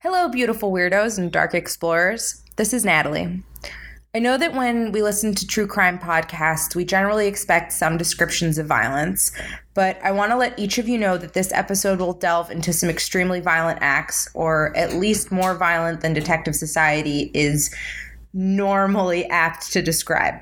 [0.00, 2.44] Hello, beautiful weirdos and dark explorers.
[2.54, 3.42] This is Natalie.
[4.14, 8.58] I know that when we listen to true crime podcasts, we generally expect some descriptions
[8.58, 9.32] of violence,
[9.74, 12.72] but I want to let each of you know that this episode will delve into
[12.72, 17.74] some extremely violent acts, or at least more violent than Detective Society is
[18.32, 20.34] normally apt to describe.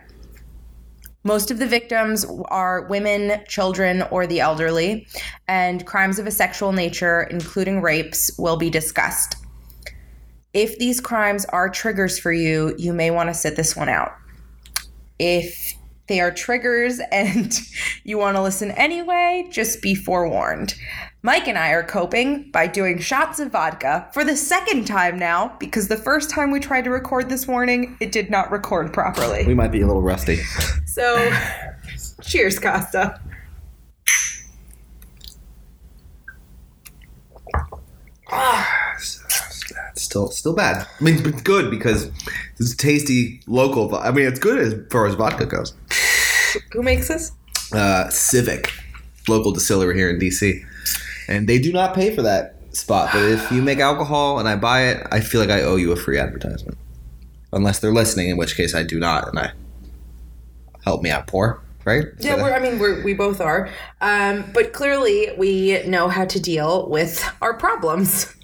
[1.25, 5.07] Most of the victims are women, children, or the elderly,
[5.49, 9.37] and crimes of a sexual nature, including rapes, will be discussed.
[10.57, 14.15] If these crimes are triggers for you, you may want to sit this one out.
[15.19, 15.75] If
[16.07, 17.53] they are triggers and
[18.05, 20.75] you want to listen anyway, just be forewarned.
[21.21, 25.55] Mike and I are coping by doing shots of vodka for the second time now
[25.61, 29.45] because the first time we tried to record this morning, it did not record properly.
[29.47, 30.37] We might be a little rusty.
[30.87, 31.31] So,
[32.23, 33.21] cheers, Costa.
[38.29, 38.86] It's
[39.99, 40.87] still, still bad.
[41.01, 42.11] I mean, it's good because
[42.59, 43.95] it's tasty local.
[43.97, 45.75] I mean, it's good as far as vodka goes.
[46.73, 47.33] Who makes this?
[47.73, 48.73] Uh, Civic,
[49.29, 50.63] local distillery here in DC,
[51.29, 53.11] and they do not pay for that spot.
[53.13, 55.93] But if you make alcohol and I buy it, I feel like I owe you
[55.93, 56.79] a free advertisement,
[57.53, 59.53] unless they're listening, in which case I do not, and I
[60.85, 61.61] help me out, poor.
[61.85, 62.07] Right?
[62.19, 63.71] Yeah, we're, I mean, we're, we both are.
[64.01, 68.35] Um, but clearly, we know how to deal with our problems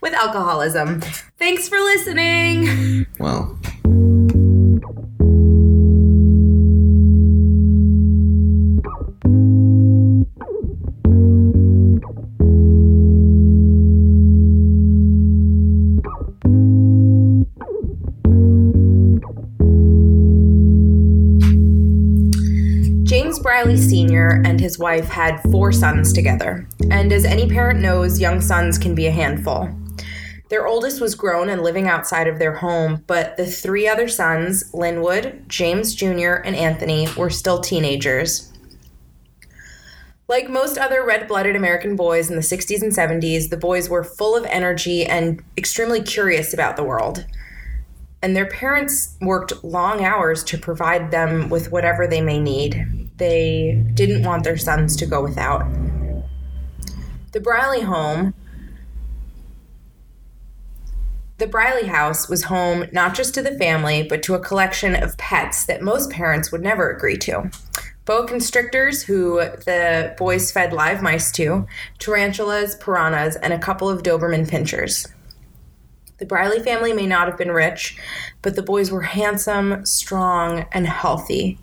[0.00, 1.00] with alcoholism.
[1.38, 3.06] Thanks for listening.
[3.18, 3.58] well.
[24.44, 28.94] And his wife had four sons together, and as any parent knows, young sons can
[28.94, 29.68] be a handful.
[30.48, 34.72] Their oldest was grown and living outside of their home, but the three other sons,
[34.72, 38.50] Linwood, James Jr., and Anthony, were still teenagers.
[40.26, 44.04] Like most other red blooded American boys in the 60s and 70s, the boys were
[44.04, 47.26] full of energy and extremely curious about the world.
[48.22, 52.97] And their parents worked long hours to provide them with whatever they may need.
[53.18, 55.66] They didn't want their sons to go without.
[57.32, 58.32] The Briley home,
[61.38, 65.16] the Briley house was home not just to the family, but to a collection of
[65.18, 67.50] pets that most parents would never agree to.
[68.04, 71.66] Boa constrictors, who the boys fed live mice to,
[71.98, 75.06] tarantulas, piranhas, and a couple of Doberman pinchers.
[76.18, 77.98] The Briley family may not have been rich,
[78.42, 81.58] but the boys were handsome, strong, and healthy.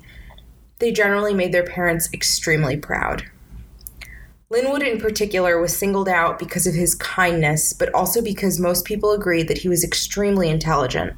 [0.79, 3.23] They generally made their parents extremely proud.
[4.49, 9.11] Linwood, in particular, was singled out because of his kindness, but also because most people
[9.11, 11.13] agreed that he was extremely intelligent.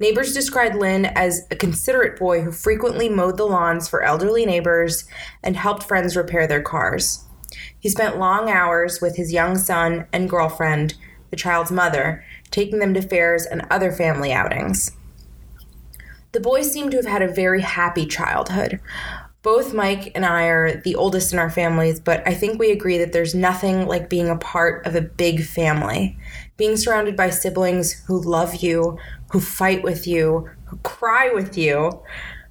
[0.00, 5.04] Neighbors described Lynn as a considerate boy who frequently mowed the lawns for elderly neighbors
[5.42, 7.24] and helped friends repair their cars.
[7.78, 10.94] He spent long hours with his young son and girlfriend,
[11.30, 14.90] the child's mother, taking them to fairs and other family outings.
[16.32, 18.80] The boys seem to have had a very happy childhood.
[19.42, 22.96] Both Mike and I are the oldest in our families, but I think we agree
[22.98, 26.16] that there's nothing like being a part of a big family.
[26.56, 28.98] Being surrounded by siblings who love you,
[29.30, 32.02] who fight with you, who cry with you,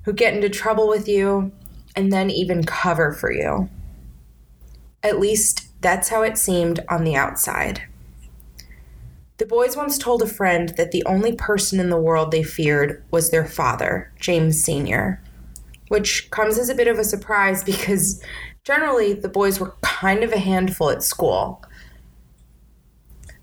[0.03, 1.52] who get into trouble with you,
[1.96, 3.70] and then even cover for you.
[5.02, 7.81] At least that's how it seemed on the outside.
[9.41, 13.03] The boys once told a friend that the only person in the world they feared
[13.09, 15.19] was their father, James Sr.,
[15.88, 18.24] which comes as a bit of a surprise because
[18.63, 21.66] generally the boys were kind of a handful at school.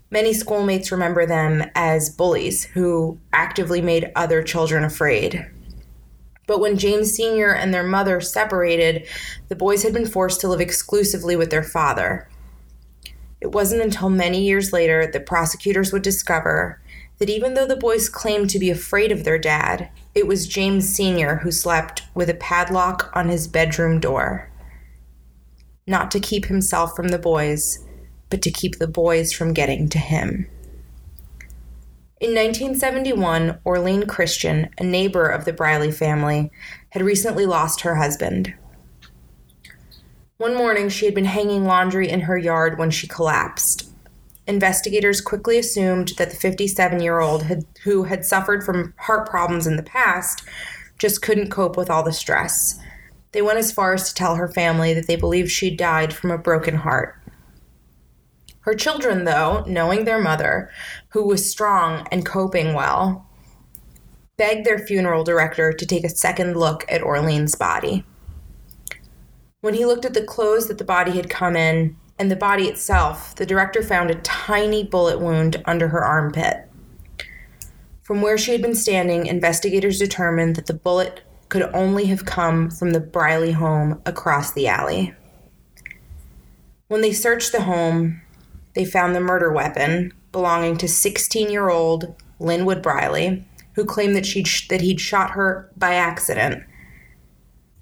[0.09, 5.45] Many schoolmates remember them as bullies who actively made other children afraid.
[6.47, 7.53] But when James Sr.
[7.53, 9.05] and their mother separated,
[9.49, 12.29] the boys had been forced to live exclusively with their father.
[13.41, 16.81] It wasn't until many years later that prosecutors would discover
[17.19, 20.87] that even though the boys claimed to be afraid of their dad, it was James
[20.87, 21.37] Sr.
[21.37, 24.49] who slept with a padlock on his bedroom door.
[25.85, 27.85] Not to keep himself from the boys,
[28.29, 30.47] but to keep the boys from getting to him.
[32.21, 36.51] In 1971, Orlean Christian, a neighbor of the Briley family,
[36.89, 38.53] had recently lost her husband.
[40.39, 43.91] One morning, she had been hanging laundry in her yard when she collapsed.
[44.47, 47.43] Investigators quickly assumed that the 57 year old
[47.83, 50.41] who had suffered from heart problems in the past
[50.97, 52.79] just couldn't cope with all the stress.
[53.33, 56.31] They went as far as to tell her family that they believed she'd died from
[56.31, 57.21] a broken heart.
[58.61, 60.71] Her children, though, knowing their mother,
[61.09, 63.27] who was strong and coping well,
[64.37, 68.05] begged their funeral director to take a second look at Orlean's body.
[69.61, 72.67] When he looked at the clothes that the body had come in and the body
[72.67, 76.65] itself, the director found a tiny bullet wound under her armpit.
[78.01, 82.69] From where she had been standing, investigators determined that the bullet could only have come
[82.69, 85.13] from the Briley home across the alley.
[86.87, 88.21] When they searched the home,
[88.75, 94.81] they found the murder weapon belonging to 16-year-old Linwood Briley, who claimed that she'd that
[94.81, 96.63] he'd shot her by accident.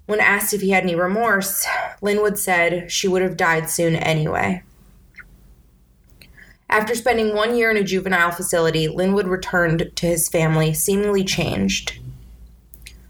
[0.08, 1.66] When asked if he had any remorse,
[2.00, 4.62] Linwood said she would have died soon anyway.
[6.70, 11.98] After spending one year in a juvenile facility, Linwood returned to his family, seemingly changed.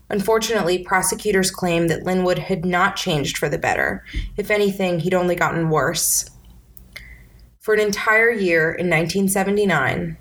[0.09, 4.05] Unfortunately, prosecutors claim that Linwood had not changed for the better.
[4.37, 6.29] If anything, he'd only gotten worse.
[7.61, 10.17] For an entire year in 1979,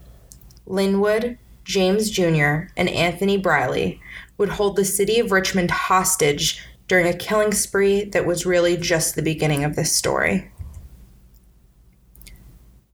[0.68, 4.00] Linwood, James Jr., and Anthony Briley
[4.38, 9.16] would hold the city of Richmond hostage during a killing spree that was really just
[9.16, 10.51] the beginning of this story.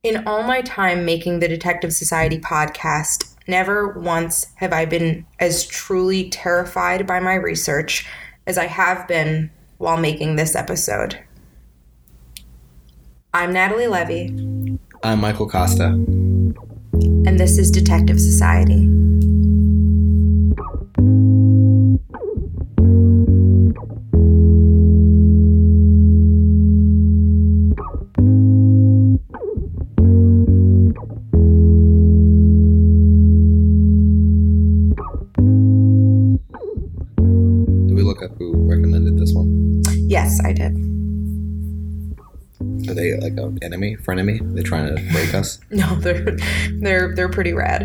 [0.03, 5.65] In all my time making the Detective Society podcast, never once have I been as
[5.65, 8.05] truly terrified by my research
[8.45, 11.19] as I have been while making this episode.
[13.33, 15.85] I'm Natalie Levy, I'm Michael Costa.
[15.85, 19.12] and this is Detective Society.
[44.13, 44.53] Enemy, frenemy?
[44.55, 45.59] They're trying to break us.
[45.71, 46.37] No, they're
[46.79, 47.83] they're they're pretty rad.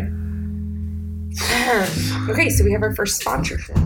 [2.29, 3.77] okay, so we have our first sponsorship.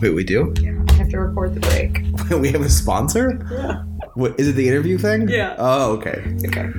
[0.00, 0.52] Wait, we do?
[0.60, 2.02] Yeah, I have to record the break.
[2.40, 3.44] we have a sponsor?
[3.50, 3.82] Yeah.
[4.14, 4.52] What is it?
[4.52, 5.28] The interview thing?
[5.28, 5.54] Yeah.
[5.58, 6.36] Oh, okay.
[6.46, 6.70] Okay.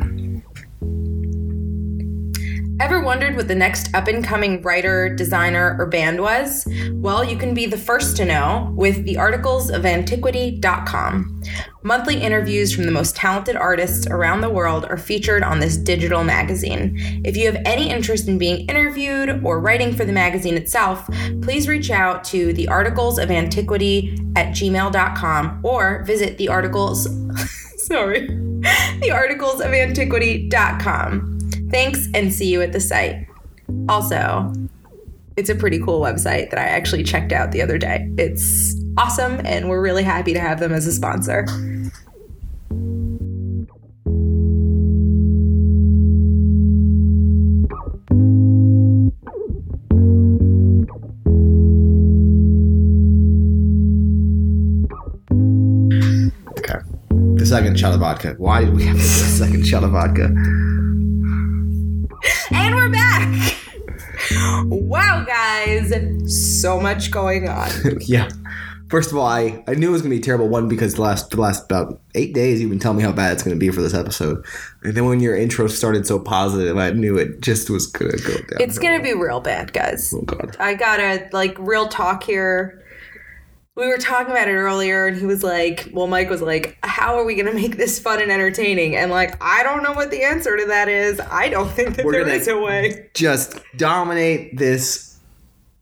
[2.80, 6.66] Ever wondered what the next up and coming writer, designer, or band was?
[6.94, 11.44] Well, you can be the first to know with the articles of antiquity.com.
[11.84, 16.24] Monthly interviews from the most talented artists around the world are featured on this digital
[16.24, 17.22] magazine.
[17.26, 21.06] If you have any interest in being interviewed or writing for the magazine itself,
[21.42, 27.06] please reach out to the articles of antiquity at gmail.com or visit the articles
[27.78, 28.28] sorry
[29.02, 31.39] the articles of antiquity.com
[31.72, 33.28] Thanks and see you at the site.
[33.88, 34.52] Also,
[35.38, 38.12] it's a pretty cool website that I actually checked out the other day.
[38.18, 41.46] It's awesome, and we're really happy to have them as a sponsor.
[56.58, 56.80] Okay.
[57.36, 58.36] The second shot of vodka.
[58.38, 60.34] Why did we have the second shot of vodka?
[64.68, 65.94] Wow, guys,
[66.60, 67.70] so much going on.
[68.02, 68.30] yeah.
[68.90, 70.50] First of all, I, I knew it was gonna be a terrible.
[70.50, 73.34] One because the last the last about eight days you've been telling me how bad
[73.34, 74.44] it's gonna be for this episode,
[74.84, 78.34] and then when your intro started so positive, I knew it just was gonna go
[78.34, 78.60] down.
[78.60, 80.12] It's gonna be real bad, guys.
[80.16, 80.58] Oh god.
[80.60, 82.84] I gotta like real talk here.
[83.80, 87.18] We were talking about it earlier, and he was like, "Well, Mike was like, how
[87.18, 90.24] are we gonna make this fun and entertaining?" And like, I don't know what the
[90.24, 91.22] answer to that is.
[91.32, 93.10] I don't think that We're there a way.
[93.14, 95.16] Just dominate this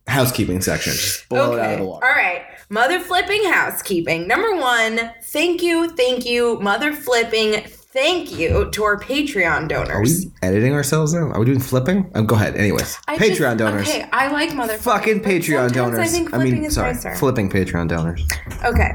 [0.06, 0.92] housekeeping section.
[0.92, 2.06] Just blow it out of the water.
[2.06, 2.42] All right.
[2.70, 4.28] Mother flipping housekeeping.
[4.28, 7.64] Number one, thank you, thank you, mother flipping,
[7.98, 9.90] thank you to our Patreon donors.
[9.90, 11.30] Are we editing ourselves now?
[11.32, 12.10] Are we doing flipping?
[12.14, 12.54] Um, go ahead.
[12.54, 13.88] Anyways, I Patreon just- donors.
[13.88, 15.98] Okay, I like mother Fucking Patreon donors.
[15.98, 17.14] I think I, mean, flipping is sorry, nicer.
[17.16, 18.24] flipping Patreon donors.
[18.64, 18.92] Okay.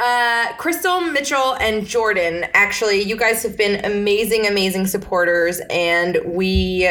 [0.00, 2.46] Uh, Crystal, Mitchell, and Jordan.
[2.54, 6.90] Actually, you guys have been amazing, amazing supporters, and we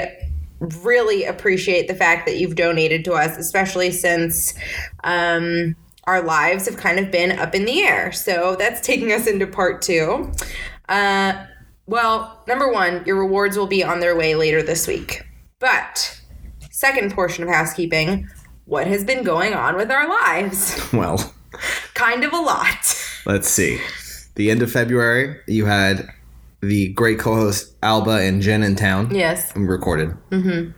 [0.61, 4.53] really appreciate the fact that you've donated to us, especially since
[5.03, 8.13] um, our lives have kind of been up in the air.
[8.13, 10.31] So that's taking us into part two.
[10.91, 11.45] Uh,
[11.87, 15.23] well, number one, your rewards will be on their way later this week.
[15.59, 16.21] But,
[16.69, 18.27] second portion of housekeeping,
[18.65, 20.79] what has been going on with our lives?
[20.93, 21.33] Well,
[21.93, 22.95] kind of a lot.
[23.25, 23.79] let's see.
[24.35, 26.07] The end of February, you had
[26.61, 29.13] the great co-host Alba and Jen in town.
[29.15, 29.53] Yes.
[29.55, 30.09] We recorded.
[30.29, 30.71] Mm-hmm.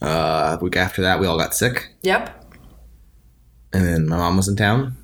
[0.00, 2.44] Uh, week after that, we all got sick, Yep.
[3.72, 4.96] and then my mom was in town.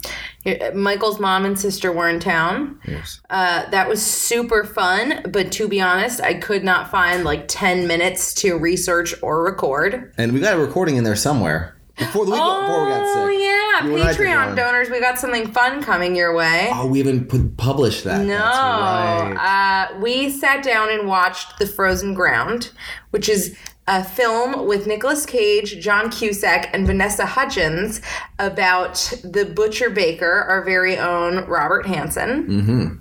[0.74, 2.78] Michael's mom and sister were in town.
[2.86, 3.20] Yes.
[3.30, 7.86] Uh, that was super fun, but to be honest, I could not find like 10
[7.86, 10.12] minutes to research or record.
[10.18, 13.28] And we got a recording in there somewhere before the week before we got Oh,
[13.28, 13.38] sick.
[13.40, 13.86] yeah.
[13.86, 16.68] You and I did Patreon donors, we got something fun coming your way.
[16.72, 18.24] Oh, we haven't put, published that.
[18.26, 18.34] No.
[18.36, 19.88] Right.
[19.94, 22.70] Uh, we sat down and watched The Frozen Ground,
[23.10, 23.56] which is
[23.86, 28.00] a film with Nicolas Cage, John Cusack, and Vanessa Hudgens
[28.38, 32.46] about the butcher baker, our very own Robert Hansen.
[32.46, 32.94] mm-hmm.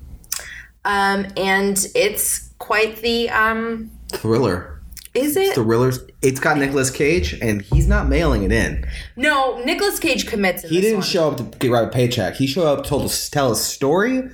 [0.86, 4.82] Um, and it's quite the um, Thriller.
[5.14, 5.54] is it?
[5.54, 6.00] Thrillers.
[6.20, 8.86] It's got Nicolas Cage, and he's not mailing it in.
[9.16, 10.62] no, Nicolas Cage commits.
[10.62, 11.06] He didn't one.
[11.06, 12.34] show up to get write a paycheck.
[12.34, 14.28] He showed up to told tell a story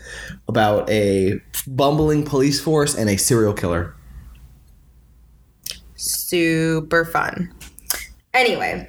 [0.49, 3.95] about a bumbling police force and a serial killer.
[6.01, 7.53] Super fun.
[8.33, 8.89] Anyway,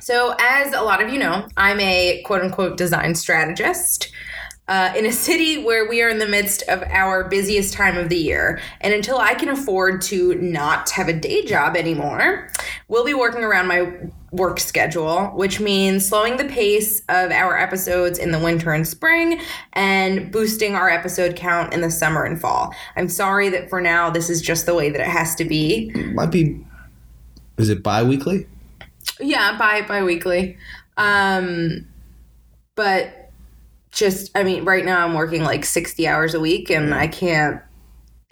[0.00, 4.12] so as a lot of you know, I'm a quote unquote design strategist.
[4.68, 8.08] Uh, in a city where we are in the midst of our busiest time of
[8.08, 8.60] the year.
[8.80, 12.48] And until I can afford to not have a day job anymore,
[12.86, 13.92] we'll be working around my
[14.30, 19.40] work schedule, which means slowing the pace of our episodes in the winter and spring
[19.74, 22.74] and boosting our episode count in the summer and fall.
[22.96, 25.90] I'm sorry that for now this is just the way that it has to be.
[26.14, 26.64] Might be.
[27.58, 28.46] Is it bi-weekly?
[29.20, 30.56] Yeah, bi bi-weekly.
[30.96, 31.86] Um
[32.74, 33.21] but
[33.92, 37.60] just I mean right now I'm working like 60 hours a week and I can't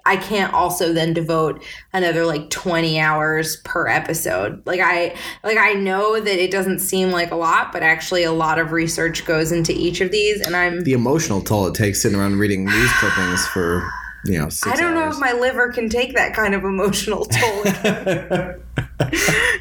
[0.07, 1.63] I can't also then devote
[1.93, 4.63] another like 20 hours per episode.
[4.67, 5.15] Like I
[5.45, 8.73] like I know that it doesn't seem like a lot, but actually a lot of
[8.73, 12.39] research goes into each of these and I'm The emotional toll it takes sitting around
[12.39, 13.89] reading news clippings for
[14.25, 17.27] you know six I don't know if my liver can take that kind of emotional
[17.27, 17.65] toll.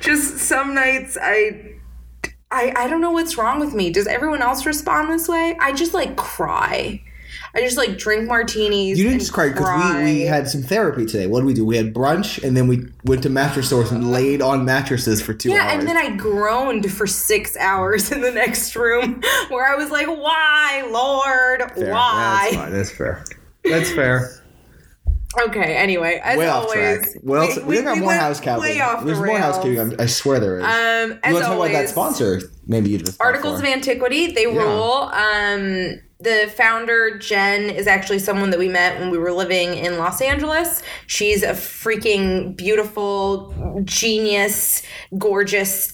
[0.01, 1.78] just some nights I
[2.51, 3.89] I I don't know what's wrong with me.
[3.89, 5.58] Does everyone else respond this way?
[5.60, 7.01] I just like cry.
[7.53, 8.98] I just like drink martinis.
[8.98, 11.25] You didn't just cry because we, we had some therapy today.
[11.25, 11.65] What did we do?
[11.65, 15.34] We had brunch and then we went to mattress stores and laid on mattresses for
[15.34, 15.74] two yeah, hours.
[15.79, 20.08] and then I groaned for six hours in the next room where I was like,
[20.08, 21.72] "Why, Lord?
[21.72, 21.94] Fair.
[21.94, 22.72] Why?" That's fine.
[22.72, 23.25] That's fair.
[23.63, 24.36] That's fair.
[25.38, 25.75] Okay.
[25.75, 27.17] Anyway, as way always.
[27.21, 28.59] Well, we, we, got more housekeeping.
[28.59, 29.95] Way off the There's more house rails.
[29.95, 30.03] cow.
[30.03, 30.63] I swear there is.
[30.63, 32.41] Um, you as want to talk about always, that sponsor?
[32.65, 34.59] Maybe you just Articles of Antiquity, they Yeah.
[34.62, 35.12] rule.
[35.13, 39.98] Um, the founder, Jen, is actually someone that we met when we were living in
[39.98, 40.81] Los Angeles.
[41.05, 43.53] She's a freaking beautiful,
[43.86, 44.81] genius,
[45.17, 45.93] gorgeous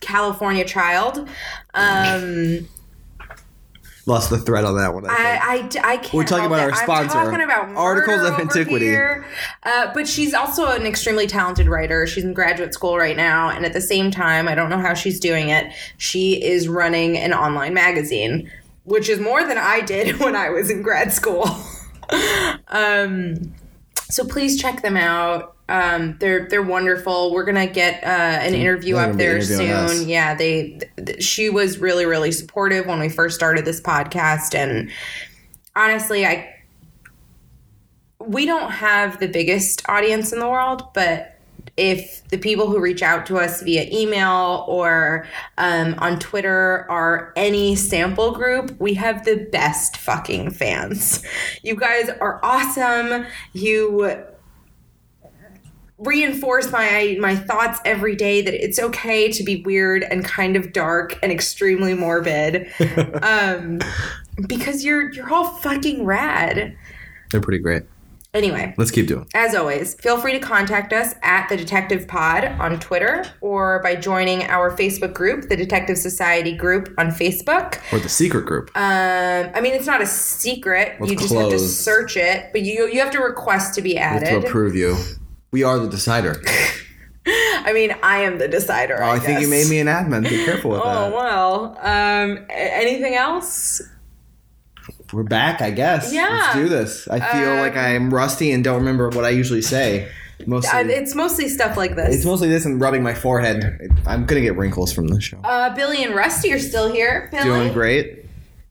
[0.00, 1.28] California child.
[1.74, 2.68] Um,
[4.06, 5.04] lost the thread on that one.
[5.06, 5.12] I.
[5.12, 6.14] I, I, I can't.
[6.14, 6.72] We're talking about it.
[6.72, 8.96] our sponsor, I'm talking about Articles of Antiquity.
[9.64, 12.06] Uh, but she's also an extremely talented writer.
[12.06, 14.94] She's in graduate school right now, and at the same time, I don't know how
[14.94, 15.72] she's doing it.
[15.98, 18.50] She is running an online magazine,
[18.84, 21.48] which is more than I did when I was in grad school.
[22.68, 23.52] um,
[24.08, 25.55] so please check them out.
[25.68, 27.32] Um, they're they're wonderful.
[27.32, 29.70] We're gonna get uh, an interview they're up there soon.
[29.70, 30.04] us.
[30.04, 30.80] Yeah, they.
[30.96, 34.90] Th- she was really really supportive when we first started this podcast, and
[35.74, 36.54] honestly, I
[38.20, 41.32] we don't have the biggest audience in the world, but
[41.76, 45.26] if the people who reach out to us via email or
[45.58, 51.22] um, on Twitter are any sample group, we have the best fucking fans.
[51.62, 53.26] You guys are awesome.
[53.52, 54.24] You
[55.98, 60.72] reinforce my my thoughts every day that it's okay to be weird and kind of
[60.72, 62.70] dark and extremely morbid
[63.22, 63.78] um
[64.46, 66.76] because you're you're all fucking rad
[67.30, 67.84] They're pretty great.
[68.34, 69.26] anyway Let's keep doing.
[69.32, 73.96] as always, feel free to contact us at the Detective Pod on Twitter or by
[73.96, 77.80] joining our Facebook group, the Detective Society group on Facebook.
[77.90, 78.70] Or the secret group.
[78.76, 82.60] Um, I mean, it's not a secret; Well, you just have to search it, but
[82.60, 84.98] you you have to request to be have to approve you.
[85.56, 86.42] We are the decider.
[87.26, 89.02] I mean, I am the decider.
[89.02, 90.28] Oh, I think you made me an admin.
[90.28, 91.12] Be careful with Oh that.
[91.12, 91.78] Oh well.
[91.80, 93.80] Um, anything else?
[95.14, 96.12] We're back, I guess.
[96.12, 96.28] Yeah.
[96.28, 97.08] Let's do this.
[97.08, 100.10] I feel Um, like I'm rusty and don't remember what I usually say.
[100.46, 102.14] Mostly, Uh, it's mostly stuff like this.
[102.16, 103.64] it's mostly this and rubbing my forehead.
[104.06, 105.38] I'm gonna get wrinkles from the show.
[105.42, 107.30] uh, Billy and Rusty are still here.
[107.32, 108.25] Billy, Doing great.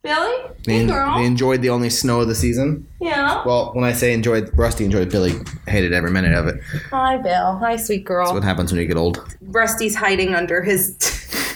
[0.05, 0.35] Billy,
[0.65, 1.17] They, hey girl.
[1.17, 2.87] they enjoyed the only snow of the season.
[3.01, 3.43] yeah.
[3.45, 5.09] Well, when I say enjoyed, Rusty enjoyed.
[5.11, 5.33] Billy
[5.67, 6.61] hated every minute of it.
[6.91, 7.57] Hi, Bill.
[7.57, 8.25] Hi, sweet girl.
[8.27, 9.35] That's what happens when you get old.
[9.41, 10.95] Rusty's hiding under his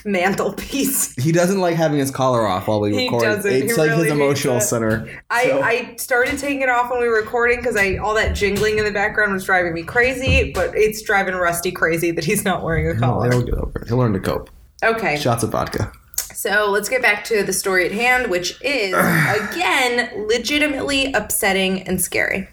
[0.05, 1.15] mantelpiece.
[1.15, 3.21] He doesn't like having his collar off while we He record.
[3.23, 3.51] doesn't.
[3.51, 4.61] It's He like really his hates emotional it.
[4.61, 5.07] center.
[5.29, 8.35] I, So- I started taking it off when we were recording because I all that
[8.35, 12.43] jingling in the background was driving me crazy, but it's driving Rusty crazy that he's
[12.43, 13.29] not wearing a collar.
[13.29, 13.87] he'll get over it.
[13.87, 14.49] He'll learn to cope.
[14.83, 15.91] Okay, Shots of vodka.
[16.39, 18.93] So let's get back to the story at hand, which is,
[19.51, 22.47] again, legitimately upsetting and scary.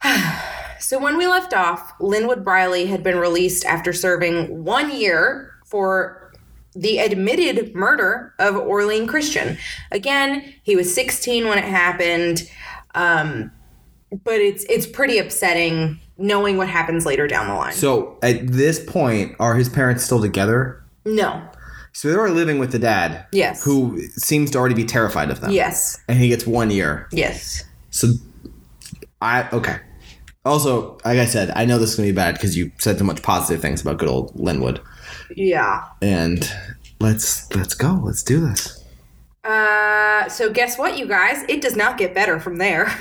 [0.78, 6.32] so when we left off, Linwood Briley had been released after serving one year for
[6.76, 9.58] the admitted murder of Orlean Christian.
[9.90, 12.48] Again, he was 16 when it happened,
[12.94, 13.50] um,
[14.22, 17.72] but it's it's pretty upsetting knowing what happens later down the line.
[17.72, 20.84] So at this point, are his parents still together?
[21.04, 21.49] no.
[21.92, 23.62] So they were living with the dad, Yes.
[23.64, 25.50] who seems to already be terrified of them.
[25.50, 25.98] Yes.
[26.08, 27.08] And he gets one year.
[27.12, 27.64] Yes.
[27.90, 28.12] So
[29.20, 29.76] I okay.
[30.44, 33.04] Also, like I said, I know this is gonna be bad because you said so
[33.04, 34.80] much positive things about good old Linwood.
[35.36, 35.84] Yeah.
[36.00, 36.50] And
[37.00, 38.00] let's let's go.
[38.02, 38.82] Let's do this.
[39.44, 41.44] Uh, so guess what, you guys?
[41.48, 42.94] It does not get better from there.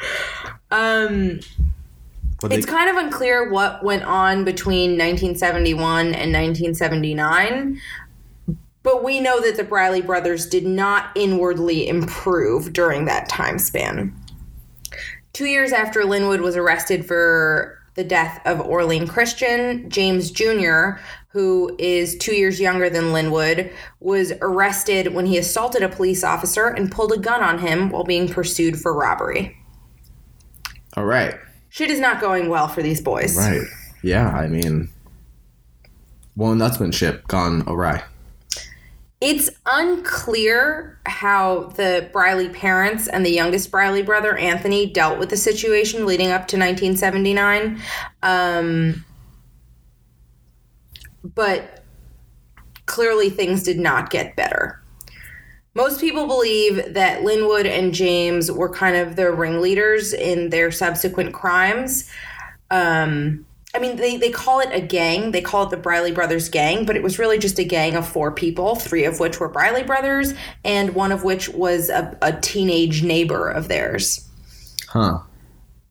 [0.70, 1.40] um,
[2.40, 7.80] What they- it's kind of unclear what went on between 1971 and 1979,
[8.82, 14.14] but we know that the Briley brothers did not inwardly improve during that time span.
[15.32, 21.74] Two years after Linwood was arrested for the death of Orlean Christian, James Jr., who
[21.78, 23.70] is two years younger than Linwood,
[24.00, 28.04] was arrested when he assaulted a police officer and pulled a gun on him while
[28.04, 29.56] being pursued for robbery.
[30.96, 31.34] All right.
[31.70, 33.36] Shit is not going well for these boys.
[33.36, 33.62] Right.
[34.02, 34.90] Yeah, I mean
[36.34, 38.02] one nutsmanship gone awry.
[39.22, 45.36] It's unclear how the Briley parents and the youngest Briley brother, Anthony, dealt with the
[45.36, 47.80] situation leading up to 1979.
[48.24, 49.04] Um,
[51.22, 51.84] but
[52.86, 54.82] clearly, things did not get better.
[55.74, 61.32] Most people believe that Linwood and James were kind of the ringleaders in their subsequent
[61.32, 62.10] crimes.
[62.72, 65.30] Um, I mean, they, they call it a gang.
[65.30, 68.06] They call it the Briley Brothers Gang, but it was really just a gang of
[68.06, 72.38] four people, three of which were Briley brothers, and one of which was a, a
[72.40, 74.28] teenage neighbor of theirs.
[74.88, 75.20] Huh.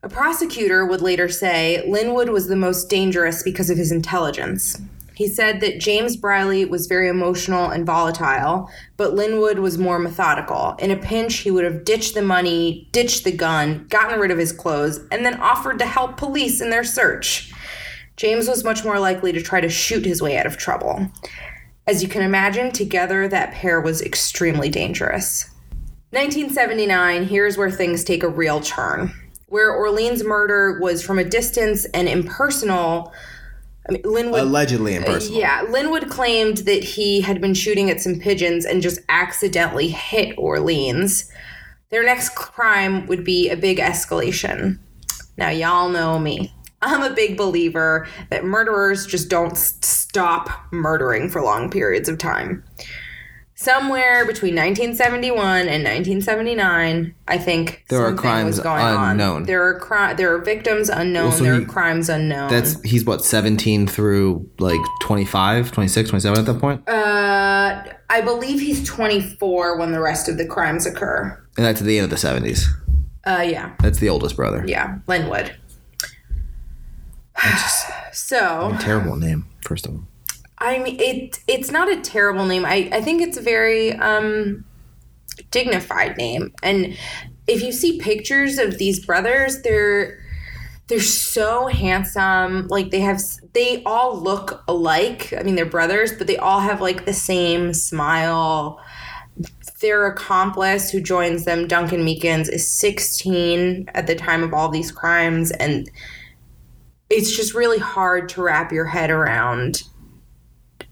[0.04, 4.80] A prosecutor would later say Linwood was the most dangerous because of his intelligence.
[5.16, 10.76] He said that James Briley was very emotional and volatile, but Linwood was more methodical.
[10.80, 14.40] In a pinch, he would have ditched the money, ditched the gun, gotten rid of
[14.40, 17.51] his clothes, and then offered to help police in their search.
[18.22, 21.08] James was much more likely to try to shoot his way out of trouble.
[21.88, 25.50] As you can imagine, together that pair was extremely dangerous.
[26.12, 29.12] 1979, here's where things take a real turn.
[29.48, 33.12] Where Orleans' murder was from a distance and impersonal,
[33.90, 34.42] I mean, Linwood.
[34.42, 35.40] Allegedly uh, impersonal.
[35.40, 40.38] Yeah, Linwood claimed that he had been shooting at some pigeons and just accidentally hit
[40.38, 41.28] Orleans.
[41.90, 44.78] Their next crime would be a big escalation.
[45.38, 46.54] Now, y'all know me.
[46.82, 52.64] I'm a big believer that murderers just don't stop murdering for long periods of time.
[53.54, 59.36] Somewhere between 1971 and 1979, I think There are crimes was going unknown.
[59.36, 59.44] on.
[59.44, 61.26] There are cri- there are victims unknown.
[61.30, 62.50] Well, so there he- are crimes unknown.
[62.50, 66.90] That's he's what 17 through like 25, 26, 27 at that point.
[66.90, 71.38] Uh, I believe he's 24 when the rest of the crimes occur.
[71.56, 72.66] And that's at the end of the 70s.
[73.28, 74.64] Uh, yeah, That's the oldest brother.
[74.66, 75.56] yeah, Linwood.
[78.12, 80.04] So, Terrible name, first of all.
[80.58, 82.66] I mean, it it's not a terrible name.
[82.66, 84.64] I I think it's a very um
[85.50, 86.54] dignified name.
[86.62, 86.98] And
[87.48, 90.20] if you see pictures of these brothers, they're
[90.88, 92.68] they're so handsome.
[92.68, 93.22] Like they have
[93.54, 95.34] they all look alike.
[95.38, 98.80] I mean, they're brothers, but they all have like the same smile.
[99.80, 104.92] Their accomplice who joins them, Duncan Meekins, is 16 at the time of all these
[104.92, 105.90] crimes and
[107.12, 109.84] it's just really hard to wrap your head around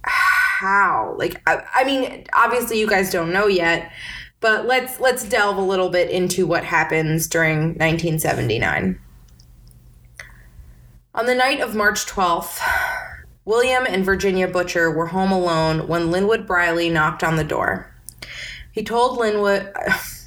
[0.03, 3.91] how like I, I mean obviously you guys don't know yet
[4.41, 8.99] but let's let's delve a little bit into what happens during 1979
[11.15, 12.59] on the night of march 12th
[13.45, 17.93] william and virginia butcher were home alone when linwood briley knocked on the door.
[18.71, 19.73] He told linwood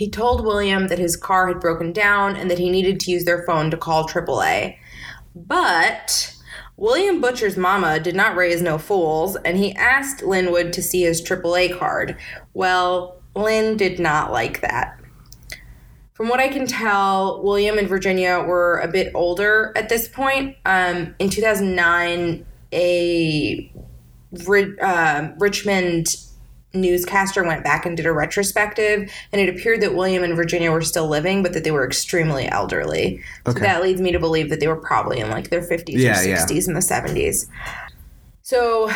[0.00, 3.26] he told william that his car had broken down and that he needed to use
[3.26, 4.74] their phone to call aaa
[5.34, 6.34] but
[6.76, 11.20] William Butcher's mama did not raise no fools, and he asked Linwood to see his
[11.20, 12.16] AAA card.
[12.54, 14.98] Well, Lynn did not like that.
[16.14, 20.56] From what I can tell, William and Virginia were a bit older at this point.
[20.64, 23.72] Um, in 2009, a
[24.80, 26.16] uh, Richmond
[26.72, 30.82] newscaster went back and did a retrospective, and it appeared that William and Virginia were
[30.82, 33.22] still living, but that they were extremely elderly.
[33.46, 33.60] So Okay.
[33.60, 36.24] that leads me to believe that they were probably in like their 50s Yeah, or
[36.24, 36.36] yeah.
[36.46, 37.46] 60s in the 70s.
[38.42, 38.90] So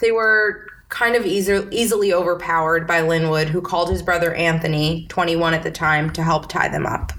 [0.00, 5.54] they were kind of easy, easily overpowered by Linwood, who called his brother Anthony, 21
[5.54, 7.12] at the time, to help tie them up.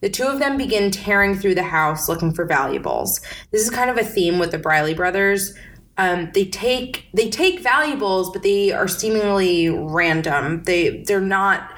[0.00, 3.20] The two of them begin tearing through the house looking for valuables.
[3.52, 5.54] This is kind of a theme with the Briley brothers.
[5.98, 10.62] Um, they take they take valuables, but they are seemingly random.
[10.64, 11.70] They they're not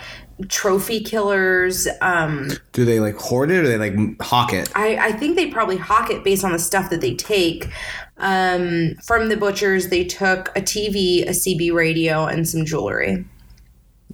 [0.49, 1.87] trophy killers.
[2.01, 4.71] Um, Do they like hoard it or they like hawk it?
[4.75, 7.71] I, I think they probably hawk it based on the stuff that they take.
[8.19, 13.25] Um, from the butchers, they took a TV, a CB radio, and some jewelry.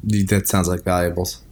[0.03, 1.43] That sounds like valuables.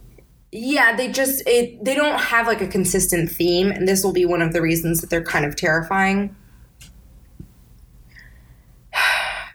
[0.51, 4.25] Yeah, they just it they don't have like a consistent theme, and this will be
[4.25, 6.35] one of the reasons that they're kind of terrifying.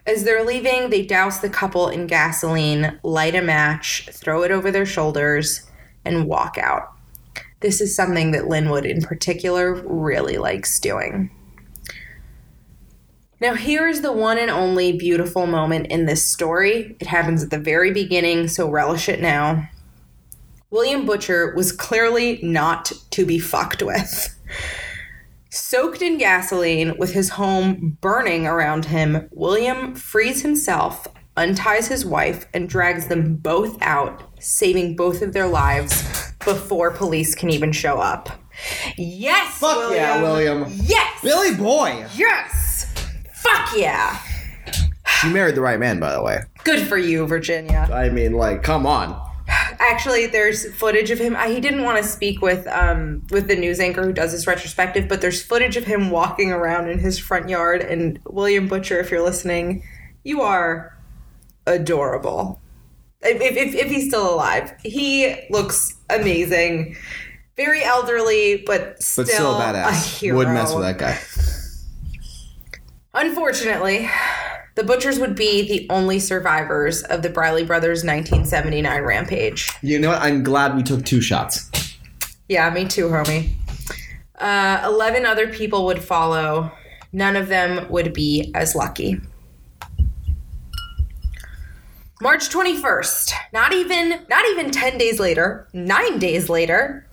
[0.07, 4.71] As they're leaving, they douse the couple in gasoline, light a match, throw it over
[4.71, 5.67] their shoulders,
[6.05, 6.93] and walk out.
[7.61, 11.31] This is something that Linwood in particular really likes doing.
[13.41, 16.95] Now, here is the one and only beautiful moment in this story.
[17.01, 19.69] It happens at the very beginning, so relish it now.
[20.71, 24.39] William Butcher was clearly not to be fucked with.
[25.55, 32.47] Soaked in gasoline, with his home burning around him, William frees himself, unties his wife,
[32.53, 38.01] and drags them both out, saving both of their lives before police can even show
[38.01, 38.31] up.
[38.99, 39.59] Yes!
[39.59, 40.67] Fuck yeah, William.
[40.69, 41.21] Yes!
[41.23, 42.05] Billy boy.
[42.17, 42.93] Yes!
[43.35, 44.19] Fuck yeah!
[45.21, 46.41] She married the right man, by the way.
[46.65, 47.89] Good for you, Virginia.
[47.93, 49.34] I mean, like, come on.
[49.79, 51.37] Actually, there's footage of him.
[51.47, 55.09] He didn't want to speak with um with the news anchor who does this retrospective,
[55.09, 57.81] but there's footage of him walking around in his front yard.
[57.83, 59.83] And William Butcher, if you're listening,
[60.25, 60.97] you are
[61.67, 62.61] adorable.
[63.23, 66.97] If, if, if he's still alive, he looks amazing.
[67.57, 70.19] Very elderly, but still, But still a a badass.
[70.19, 70.37] hero.
[70.39, 71.19] Would mess with that guy.
[73.15, 74.11] Unfortunately,
[74.75, 79.71] the Butchers would be the only survivors of the Briley brothers' 1979 rampage.
[79.83, 80.21] You know what?
[80.21, 81.71] I'm glad we took two shots.
[82.49, 83.55] Yeah, me too, homie.
[84.39, 86.73] Uh, 11 other people would follow.
[87.13, 89.21] None of them would be as lucky.
[92.21, 97.07] March 21st, not even not even 10 days later, 9 days later,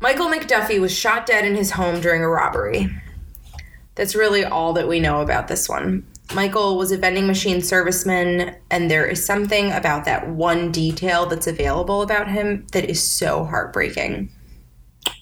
[0.00, 2.88] Michael McDuffie was shot dead in his home during a robbery.
[3.96, 6.06] That's really all that we know about this one.
[6.34, 11.46] Michael was a vending machine serviceman, and there is something about that one detail that's
[11.46, 14.30] available about him that is so heartbreaking.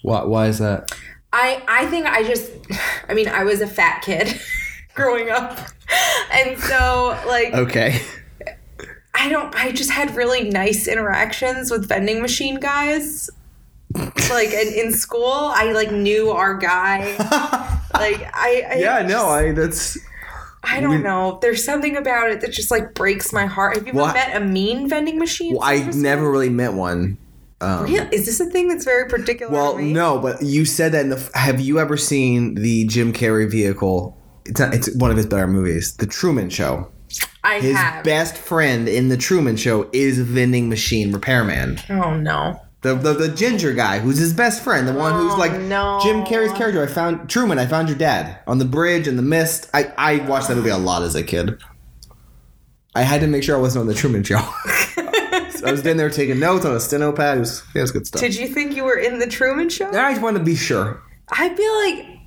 [0.03, 0.91] Why, why is that?
[1.33, 2.51] I I think I just
[3.09, 4.39] I mean I was a fat kid
[4.93, 5.57] growing up.
[6.31, 8.01] And so like Okay.
[9.15, 13.29] I don't I just had really nice interactions with vending machine guys.
[13.95, 17.15] Like in, in school, I like knew our guy.
[17.91, 19.97] Like I, I yeah, no, just- I that's
[20.63, 21.39] I don't we- know.
[21.41, 23.75] There's something about it that just like breaks my heart.
[23.77, 25.53] Have you ever Well, I- met a mean vending machine?
[25.55, 27.17] well, I never really met one.
[27.61, 28.07] Um, Really?
[28.13, 29.51] Is this a thing that's very particular?
[29.51, 29.91] Well, to me?
[29.93, 31.29] no, but you said that in the.
[31.33, 34.17] Have you ever seen the Jim Carrey vehicle?
[34.45, 36.89] It's not, it's one of his better movies, The Truman Show.
[37.43, 38.03] I have His have.
[38.03, 41.79] best friend in The Truman Show is a vending machine repairman.
[41.89, 42.59] oh no.
[42.81, 45.99] The, the the ginger guy who's his best friend, the one who's Oh, like no.
[46.01, 46.81] Jim Carrey's character.
[46.81, 47.59] I found Truman.
[47.59, 49.69] I found your dad on the bridge in the mist.
[49.73, 51.61] I I watched that movie a lot as a kid.
[52.95, 54.39] I had to make sure I wasn't on the Truman Show.
[54.39, 57.37] So I was in there taking notes on a steno pad.
[57.37, 58.21] It was, it was good stuff.
[58.21, 59.87] Did you think you were in the Truman Show?
[59.89, 61.01] I just wanted to be sure.
[61.29, 62.18] I feel like.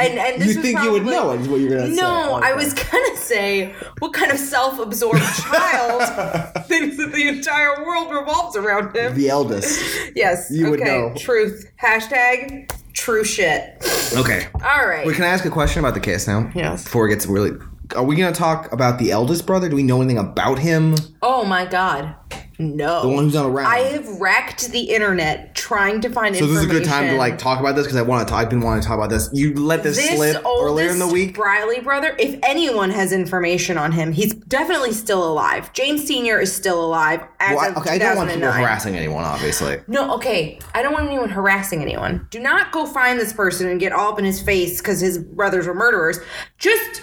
[0.00, 2.00] And, and this You was think you would know is what you're gonna say.
[2.00, 8.12] No, I was gonna say, what kind of self-absorbed child thinks that the entire world
[8.12, 9.14] revolves around him?
[9.14, 9.80] the eldest.
[10.14, 10.50] yes.
[10.50, 10.70] You okay.
[10.70, 11.14] would know.
[11.16, 11.70] Truth.
[11.80, 13.76] Hashtag true shit.
[14.14, 14.48] Okay.
[14.54, 15.06] All right.
[15.06, 16.50] Wait, can I ask a question about the case now?
[16.54, 16.84] Yes.
[16.84, 17.52] Before it gets really,
[17.96, 19.68] are we gonna talk about the eldest brother?
[19.68, 20.94] Do we know anything about him?
[21.22, 22.14] oh my god.
[22.60, 23.00] No.
[23.00, 23.66] The one who's not around.
[23.68, 27.16] I have wrecked the internet trying to find so this is a good time to
[27.16, 28.34] like talk about this because I want to.
[28.34, 29.30] I've been wanting to talk about this.
[29.32, 31.34] You let this, this slip earlier in the week.
[31.34, 35.72] Briley brother, if anyone has information on him, he's definitely still alive.
[35.72, 36.38] James Sr.
[36.38, 38.62] is still alive as Well, I, okay, I don't want people 2009.
[38.62, 39.78] harassing anyone, obviously.
[39.86, 40.58] No, okay.
[40.74, 42.26] I don't want anyone harassing anyone.
[42.28, 45.16] Do not go find this person and get all up in his face because his
[45.16, 46.18] brothers were murderers.
[46.58, 47.00] Just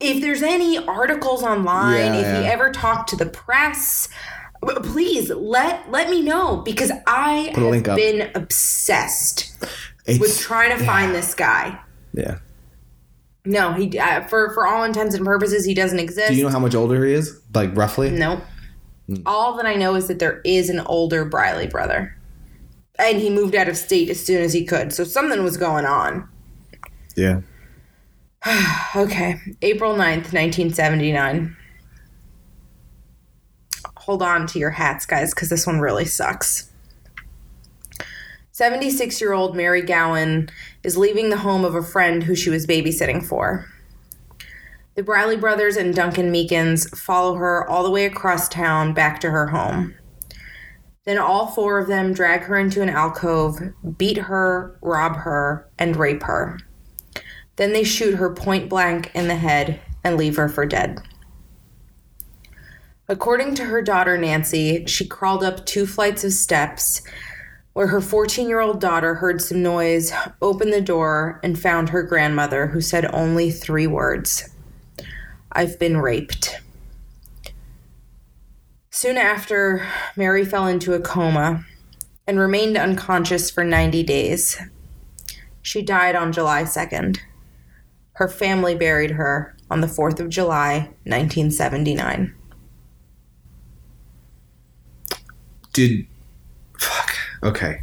[0.00, 2.50] if there's any articles online, Yeah, if he yeah.
[2.52, 4.08] ever talked to the press,
[4.82, 7.96] please let let me know because I have up.
[7.96, 9.52] been obsessed
[10.06, 11.78] It's, with trying to find this guy.
[12.12, 12.38] yeah.
[13.46, 16.30] No, he uh, for for all intents and purposes he doesn't exist.
[16.30, 17.40] Do you know how much older he is?
[17.52, 18.10] Like roughly?
[18.10, 18.40] Nope.
[19.06, 19.16] Hmm.
[19.26, 22.16] All that I know is that there is an older Briley brother.
[22.98, 24.94] And he moved out of state as soon as he could.
[24.94, 26.26] So something was going on.
[27.16, 27.40] Yeah.
[28.96, 31.56] okay, April 9th, 1979.
[33.96, 36.70] Hold on to your hats, guys, because this one really sucks.
[38.52, 40.50] 76 year old Mary Gowan
[40.82, 43.66] is leaving the home of a friend who she was babysitting for.
[44.94, 49.30] The Briley brothers and Duncan Meekins follow her all the way across town back to
[49.30, 49.94] her home.
[51.04, 53.58] Then all four of them drag her into an alcove,
[53.96, 56.58] beat her, rob her, and rape her.
[57.56, 61.00] Then they shoot her point blank in the head and leave her for dead.
[63.08, 67.02] According to her daughter Nancy, she crawled up two flights of steps
[67.74, 72.02] where her 14 year old daughter heard some noise, opened the door, and found her
[72.02, 74.48] grandmother, who said only three words
[75.52, 76.60] I've been raped.
[78.90, 79.86] Soon after,
[80.16, 81.64] Mary fell into a coma
[82.26, 84.58] and remained unconscious for 90 days.
[85.60, 87.18] She died on July 2nd.
[88.14, 92.34] Her family buried her on the 4th of July, 1979.
[95.72, 96.06] Did
[96.78, 97.16] fuck.
[97.42, 97.80] Okay.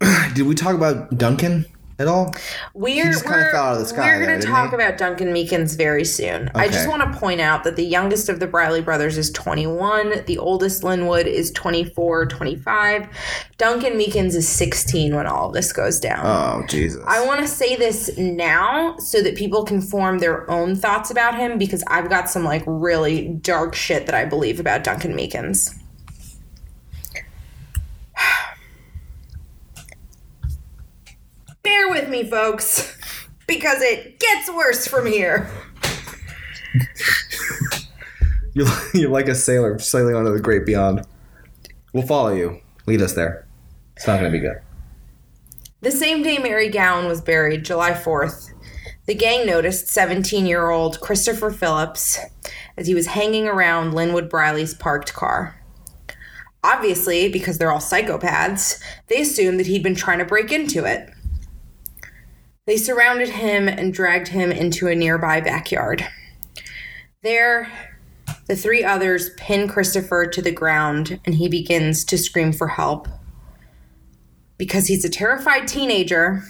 [0.34, 1.66] Did we talk about Duncan
[1.98, 2.34] at all?
[2.74, 4.74] We're, we're, fell out of the sky we're going to talk he?
[4.74, 6.50] about Duncan Meekins very soon.
[6.54, 10.24] I just want to point out that the youngest of the Briley brothers is 21.
[10.26, 13.08] The oldest, Linwood, is 24, 25.
[13.58, 16.20] Duncan Meekins is 16 when all of this goes down.
[16.24, 17.02] Oh Jesus.
[17.06, 21.36] I want to say this now so that people can form their own thoughts about
[21.36, 25.78] him because I've got some like really dark shit that I believe about Duncan Meekins.
[31.64, 32.96] Bear with me, folks,
[33.48, 35.50] because it gets worse from here.
[38.56, 41.04] You're, you're like a sailor sailing onto the great beyond.
[41.92, 42.60] We'll follow you.
[42.86, 43.48] Lead us there.
[43.96, 44.60] It's not going to be good.
[45.80, 48.52] The same day Mary Gowan was buried, July 4th,
[49.06, 52.18] the gang noticed 17 year old Christopher Phillips
[52.76, 55.60] as he was hanging around Linwood Briley's parked car.
[56.62, 61.10] Obviously, because they're all psychopaths, they assumed that he'd been trying to break into it.
[62.66, 66.06] They surrounded him and dragged him into a nearby backyard.
[67.22, 67.70] There,
[68.46, 73.06] the three others pin Christopher to the ground and he begins to scream for help
[74.56, 76.42] because he's a terrified teenager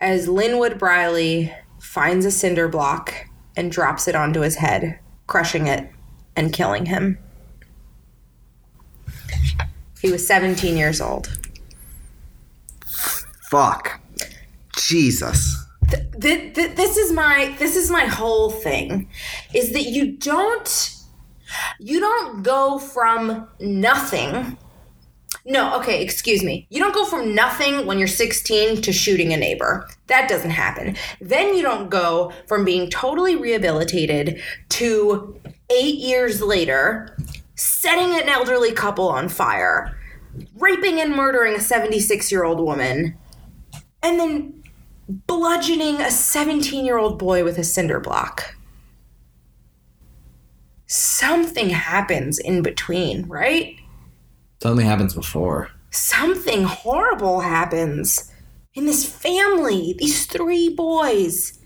[0.00, 3.14] as Linwood Briley finds a cinder block
[3.56, 5.88] and drops it onto his head, crushing it
[6.36, 7.18] and killing him.
[10.02, 11.38] He was 17 years old.
[13.48, 14.03] Fuck.
[14.76, 15.64] Jesus.
[16.20, 19.08] Th- th- this is my this is my whole thing
[19.52, 20.94] is that you don't
[21.78, 24.56] you don't go from nothing
[25.46, 26.66] no, okay, excuse me.
[26.70, 29.86] You don't go from nothing when you're 16 to shooting a neighbor.
[30.06, 30.96] That doesn't happen.
[31.20, 37.14] Then you don't go from being totally rehabilitated to eight years later
[37.56, 39.98] setting an elderly couple on fire,
[40.54, 43.16] raping and murdering a 76 year old woman,
[44.02, 44.63] and then
[45.08, 48.54] bludgeoning a 17 year old boy with a cinder block.
[50.86, 53.76] Something happens in between, right?
[54.62, 55.70] Something happens before.
[55.90, 58.32] something horrible happens
[58.74, 59.94] in this family.
[59.98, 61.60] These three boys.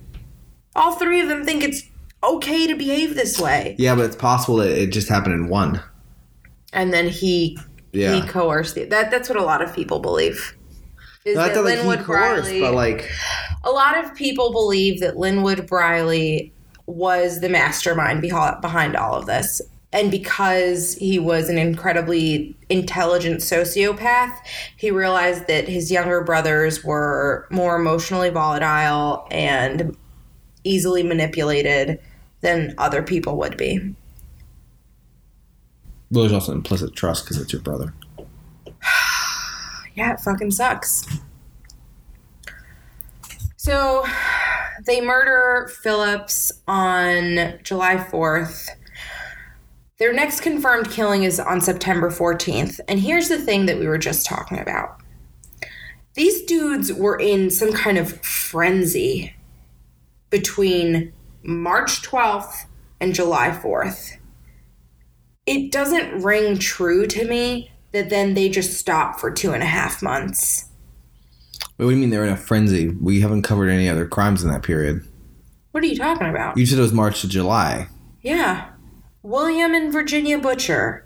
[0.76, 1.82] All three of them think it's
[2.22, 3.74] okay to behave this way.
[3.78, 5.80] Yeah, but it's possible that it just happened in one.
[6.74, 7.58] And then he
[7.92, 8.20] Yeah.
[8.20, 10.54] he coerced the, that that's what a lot of people believe.
[11.28, 13.10] Is Not that that like he Linwood coerced, Briley but like
[13.64, 16.52] a lot of people believe that Linwood Briley
[16.86, 19.60] was the mastermind behind all of this.
[19.92, 24.34] And because he was an incredibly intelligent sociopath,
[24.76, 29.96] he realized that his younger brothers were more emotionally volatile and
[30.64, 32.00] easily manipulated
[32.40, 33.94] than other people would be.
[36.10, 37.92] well, there's also implicit trust because it's your brother.
[39.98, 41.04] Yeah, it fucking sucks.
[43.56, 44.06] So
[44.86, 48.68] they murder Phillips on July 4th.
[49.98, 52.78] Their next confirmed killing is on September 14th.
[52.86, 55.00] And here's the thing that we were just talking about
[56.14, 59.34] these dudes were in some kind of frenzy
[60.30, 62.66] between March 12th
[63.00, 64.16] and July 4th.
[65.44, 69.66] It doesn't ring true to me that then they just stop for two and a
[69.66, 70.66] half months.
[71.76, 72.88] Wait, what do you mean they're in a frenzy?
[72.88, 75.06] We haven't covered any other crimes in that period.
[75.72, 76.56] What are you talking about?
[76.56, 77.88] You said it was March to July.
[78.22, 78.70] yeah.
[79.22, 81.04] William and Virginia Butcher,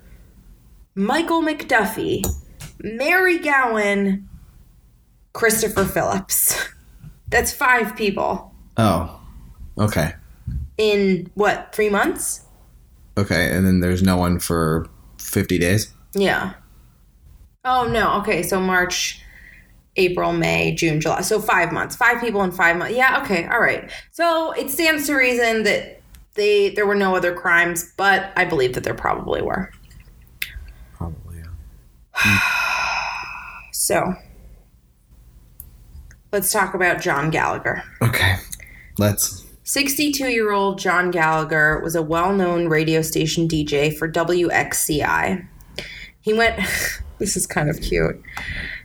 [0.95, 2.23] Michael McDuffie,
[2.79, 4.29] Mary Gowan,
[5.33, 6.69] Christopher Phillips.
[7.29, 9.19] That's five people Oh.
[9.77, 10.13] Okay.
[10.77, 12.45] in what three months?
[13.17, 13.51] Okay.
[13.51, 15.91] And then there's no one for 50 days.
[16.13, 16.53] Yeah.
[17.65, 18.19] Oh no.
[18.19, 19.21] Okay, so March,
[19.95, 21.21] April, May, June, July.
[21.21, 21.95] So five months.
[21.95, 22.95] Five people in five months.
[22.95, 23.21] Yeah.
[23.23, 23.47] Okay.
[23.47, 23.89] All right.
[24.11, 26.01] So it stands to reason that
[26.35, 29.71] they there were no other crimes, but I believe that there probably were.
[30.93, 31.37] Probably.
[31.37, 32.39] Yeah.
[33.75, 34.13] So
[36.31, 37.83] let's talk about John Gallagher.
[38.01, 38.37] Okay.
[38.97, 39.45] Let's.
[39.65, 45.45] 62 year old John Gallagher was a well known radio station DJ for WXCI.
[46.21, 46.59] He went,
[47.23, 48.21] this is kind of cute.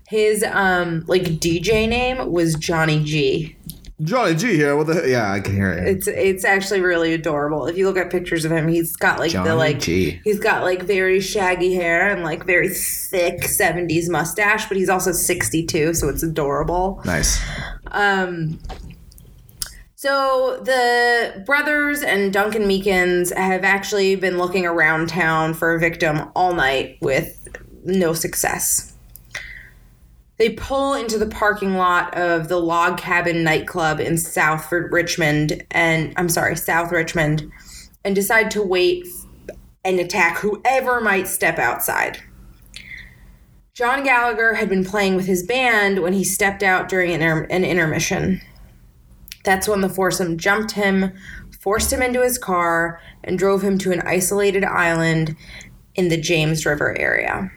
[0.07, 3.57] His um like DJ name was Johnny G.
[4.03, 4.77] Johnny G here.
[4.77, 5.09] What the?
[5.09, 5.89] Yeah, I can hear it.
[5.89, 7.67] It's it's actually really adorable.
[7.67, 10.21] If you look at pictures of him, he's got like Johnny the like G.
[10.23, 15.11] he's got like very shaggy hair and like very thick 70s mustache, but he's also
[15.11, 17.03] 62, so it's adorable.
[17.05, 17.41] Nice.
[17.89, 18.61] Um,
[19.97, 26.31] so the brothers and Duncan Meekins have actually been looking around town for a victim
[26.37, 27.49] all night with
[27.85, 28.95] no success.
[30.39, 36.13] They pull into the parking lot of the Log Cabin nightclub in South Richmond and
[36.17, 37.51] I'm sorry, South Richmond
[38.05, 39.07] and decide to wait
[39.85, 42.23] and attack whoever might step outside.
[43.75, 47.47] John Gallagher had been playing with his band when he stepped out during an, inter-
[47.51, 48.41] an intermission.
[49.45, 51.13] That's when the foursome jumped him,
[51.61, 55.37] forced him into his car, and drove him to an isolated island
[55.95, 57.51] in the James River area.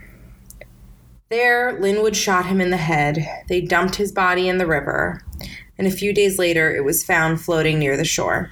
[1.32, 3.26] There, Linwood shot him in the head.
[3.48, 5.22] They dumped his body in the river,
[5.78, 8.52] and a few days later, it was found floating near the shore.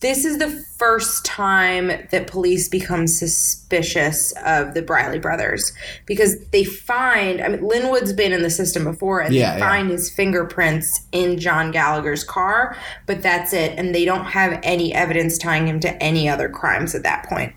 [0.00, 5.72] This is the first time that police become suspicious of the Briley brothers
[6.04, 9.68] because they find, I mean, Linwood's been in the system before and Yeah, they yeah.
[9.68, 13.76] find his fingerprints in John Gallagher's car, but that's it.
[13.78, 17.54] And they don't have any evidence tying him to any other crimes at that point.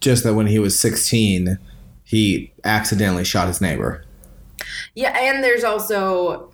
[0.00, 1.58] Just that when he was 16,
[2.10, 4.04] he accidentally shot his neighbor.
[4.96, 6.50] Yeah, and there's also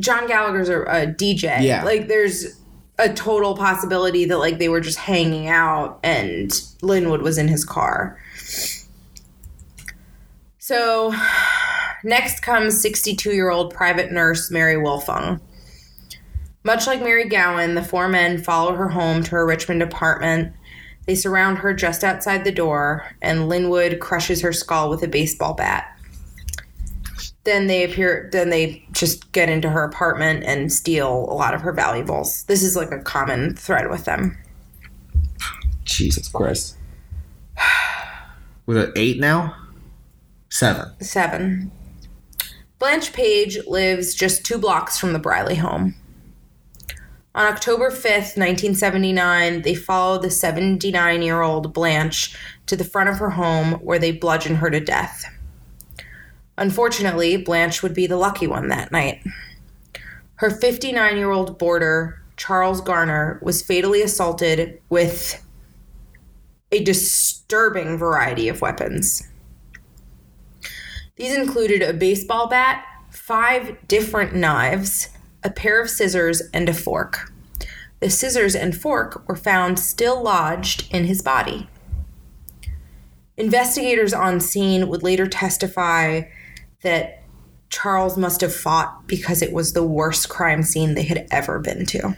[0.00, 1.60] John Gallagher's a, a DJ.
[1.60, 1.84] Yeah.
[1.84, 2.58] Like there's
[2.98, 7.66] a total possibility that like they were just hanging out and Linwood was in his
[7.66, 8.18] car.
[10.56, 11.14] So
[12.02, 15.38] next comes 62 year old private nurse Mary Wilfong.
[16.64, 20.54] Much like Mary Gowan, the four men follow her home to her Richmond apartment.
[21.06, 25.54] They surround her just outside the door, and Linwood crushes her skull with a baseball
[25.54, 25.88] bat
[27.44, 31.60] then they appear then they just get into her apartment and steal a lot of
[31.60, 34.38] her valuables this is like a common thread with them
[35.84, 36.76] Jesus Christ.
[38.66, 39.56] Was it eight now?
[40.50, 40.92] Seven.
[41.00, 41.72] seven
[42.78, 45.94] blanche page lives just two blocks from the briley home
[47.34, 53.18] on october 5th 1979 they follow the 79 year old blanche to the front of
[53.18, 55.24] her home where they bludgeon her to death
[56.58, 59.22] unfortunately blanche would be the lucky one that night
[60.42, 65.40] Her 59 year old boarder, Charles Garner, was fatally assaulted with
[66.72, 69.22] a disturbing variety of weapons.
[71.14, 75.10] These included a baseball bat, five different knives,
[75.44, 77.32] a pair of scissors, and a fork.
[78.00, 81.68] The scissors and fork were found still lodged in his body.
[83.36, 86.22] Investigators on scene would later testify
[86.82, 87.22] that
[87.70, 91.86] Charles must have fought because it was the worst crime scene they had ever been
[91.86, 92.16] to.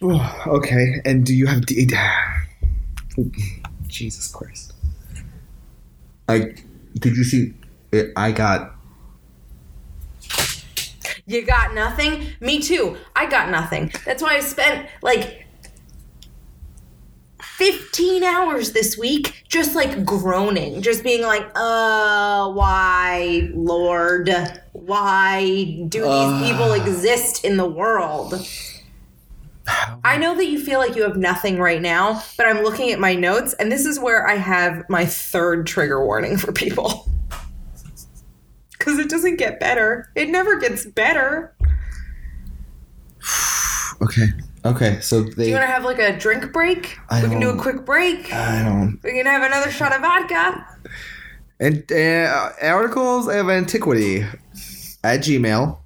[0.46, 1.88] okay, and do you have D-
[3.88, 4.72] Jesus Christ?
[6.28, 6.54] I
[6.94, 7.54] did you see?
[8.16, 8.74] I got
[11.26, 12.26] You got nothing?
[12.40, 12.96] Me too.
[13.14, 13.92] I got nothing.
[14.04, 15.46] That's why I spent like
[17.40, 24.30] 15 hours this week just like groaning, just being like, uh, why, Lord?
[24.72, 28.34] Why do these people exist in the world?
[30.04, 32.98] I know that you feel like you have nothing right now, but I'm looking at
[32.98, 37.08] my notes, and this is where I have my third trigger warning for people.
[38.82, 40.10] Because it doesn't get better.
[40.16, 41.54] It never gets better.
[44.02, 44.26] okay.
[44.64, 45.44] Okay, so they.
[45.44, 46.98] Do you want to have like a drink break?
[47.08, 48.32] I we can do a quick break.
[48.32, 48.98] I don't.
[49.04, 50.66] We can have another shot of vodka.
[51.60, 54.22] And uh, articles of antiquity
[55.04, 55.78] at Gmail.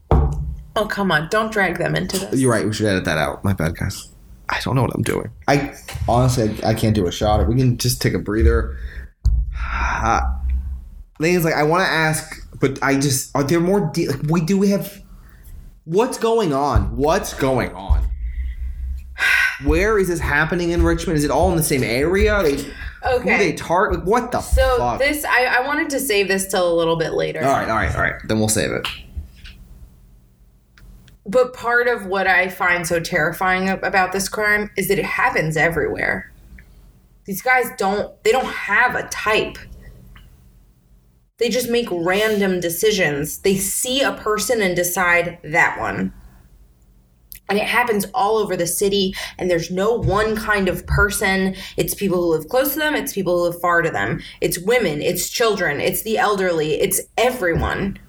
[0.75, 1.29] Oh, come on.
[1.29, 2.41] Don't drag them into this.
[2.41, 2.65] You're right.
[2.65, 3.45] We should edit that out.
[3.45, 4.09] My bad, guys.
[4.49, 5.31] I don't know what I'm doing.
[5.49, 5.75] I
[6.09, 7.47] honestly, I, I can't do a shot.
[7.47, 8.79] We can just take a breather.
[11.21, 13.91] Thing is, like, I want to ask But I just are there more?
[13.93, 15.03] De- like, we do we have?
[15.85, 16.97] What's going on?
[16.97, 18.09] What's going on?
[19.65, 21.17] Where is this happening in Richmond?
[21.17, 22.43] Is it all in the same area?
[22.43, 22.65] They, Who
[23.25, 23.53] they Okay.
[23.55, 24.05] target?
[24.05, 24.99] What the So fuck?
[24.99, 27.43] this I, I wanted to save this till a little bit later.
[27.45, 28.15] all right, all right, all right.
[28.27, 28.87] Then we'll save it.
[31.29, 35.57] But part of what I find so terrifying about this crime is that it happens
[35.57, 36.33] everywhere.
[37.25, 39.57] These guys don't they don't have a type.
[41.39, 43.39] They just make random decisions.
[43.39, 46.13] They see a person and decide that one.
[47.49, 51.55] And it happens all over the city, and there's no one kind of person.
[51.77, 54.21] It's people who live close to them, it's people who live far to them.
[54.41, 58.01] It's women, it's children, it's the elderly, it's everyone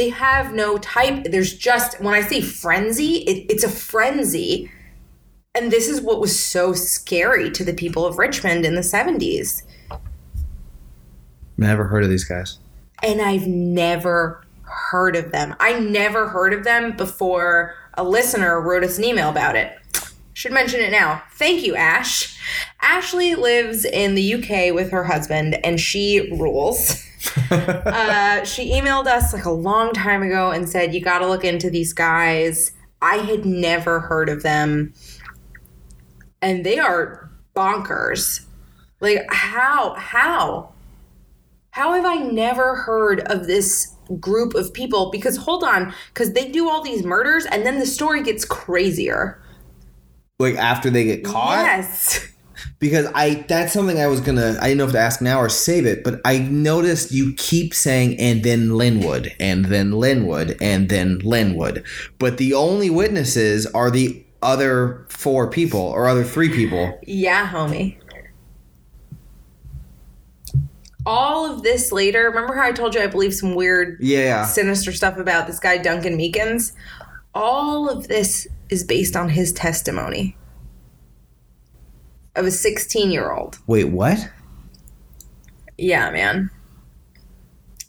[0.00, 1.24] they have no type.
[1.24, 4.70] There's just when I say frenzy, it, it's a frenzy.
[5.54, 9.62] And this is what was so scary to the people of Richmond in the 70s.
[11.60, 12.58] Never heard of these guys.
[13.02, 15.54] And I've never heard of them.
[15.60, 19.76] I never heard of them before a listener wrote us an email about it.
[20.32, 21.22] Should mention it now.
[21.34, 22.38] Thank you, Ash.
[22.80, 27.06] Ashley lives in the UK with her husband, and she rules.
[27.50, 31.44] uh, she emailed us like a long time ago and said, You got to look
[31.44, 32.72] into these guys.
[33.02, 34.94] I had never heard of them.
[36.40, 38.46] And they are bonkers.
[39.00, 39.92] Like, how?
[39.94, 40.72] How?
[41.72, 45.10] How have I never heard of this group of people?
[45.10, 49.42] Because, hold on, because they do all these murders and then the story gets crazier.
[50.38, 51.64] Like after they get caught.
[51.64, 52.26] Yes.
[52.78, 55.48] because I that's something I was gonna I didn't know if to ask now or
[55.48, 60.88] save it, but I noticed you keep saying and then Linwood and then Linwood and
[60.88, 61.84] then Linwood,
[62.18, 66.98] but the only witnesses are the other four people or other three people.
[67.06, 67.99] Yeah, homie.
[71.10, 74.92] All of this later, remember how I told you I believe some weird, Yeah, sinister
[74.92, 76.70] stuff about this guy, Duncan Meekins?
[77.34, 80.36] All of this is based on his testimony
[82.36, 83.58] of a 16 year old.
[83.66, 84.30] wait, what?
[85.76, 86.48] Yeah, man.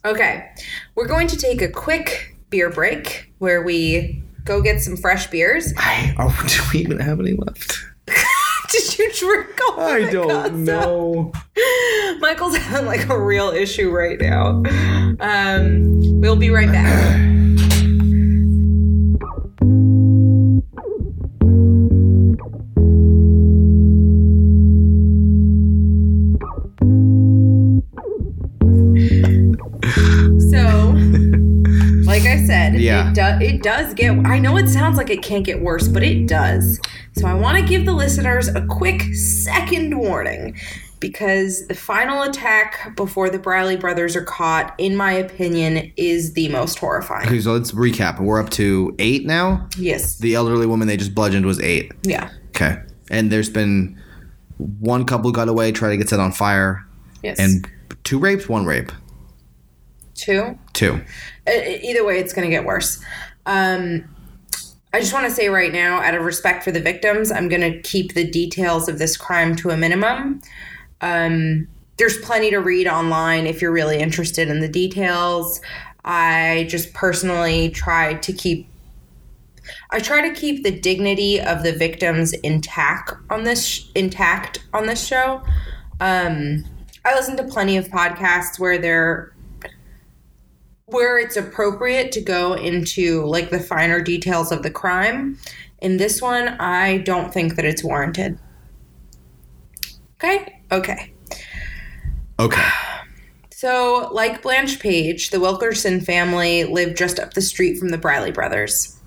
[0.04, 0.50] Okay,
[0.96, 5.76] we're going to take a quick beer break where we go get some fresh beers.
[5.78, 7.78] I oh, do we even have any left?
[8.72, 11.32] Did you drink all of I don't know.
[12.20, 14.64] Michael's having like a real issue right now.
[15.20, 17.20] Um, we'll be right back.
[30.52, 30.94] So,
[32.06, 33.10] like I said, Yeah.
[33.10, 34.12] it, do- it does get.
[34.26, 36.80] I know it sounds like it can't get worse, but it does.
[37.14, 40.58] So, I want to give the listeners a quick second warning
[41.00, 46.48] because the final attack before the Briley brothers are caught, in my opinion, is the
[46.50, 47.28] most horrifying.
[47.28, 48.20] Okay, so let's recap.
[48.20, 49.68] We're up to eight now.
[49.78, 50.20] Yes.
[50.20, 51.92] The elderly woman they just bludgeoned was eight.
[52.04, 52.30] Yeah.
[52.50, 52.78] Okay,
[53.10, 54.00] and there's been
[54.58, 56.86] one couple got away, tried to get set on fire,
[57.24, 57.40] Yes.
[57.40, 57.68] and
[58.04, 58.92] two rapes, one rape,
[60.14, 60.58] two.
[60.74, 61.02] two.
[61.48, 61.52] Uh,
[61.82, 63.04] either way, it's going to get worse.
[63.48, 64.11] Um,
[64.94, 67.62] I just want to say right now, out of respect for the victims, I'm going
[67.62, 70.42] to keep the details of this crime to a minimum.
[71.00, 71.68] Um,
[71.98, 75.62] there's plenty to read online if you're really interested in the details.
[76.04, 78.68] I just personally try to keep.
[79.92, 85.06] I try to keep the dignity of the victims intact on this intact on this
[85.06, 85.42] show.
[86.02, 86.66] Um,
[87.06, 89.32] I listen to plenty of podcasts where they're
[90.92, 95.38] where it's appropriate to go into like the finer details of the crime.
[95.80, 98.38] In this one, I don't think that it's warranted.
[100.16, 100.62] Okay?
[100.72, 101.14] Okay.
[102.40, 102.70] Okay.
[103.52, 108.32] So, like Blanche Page, the Wilkerson family lived just up the street from the Briley
[108.32, 109.00] brothers.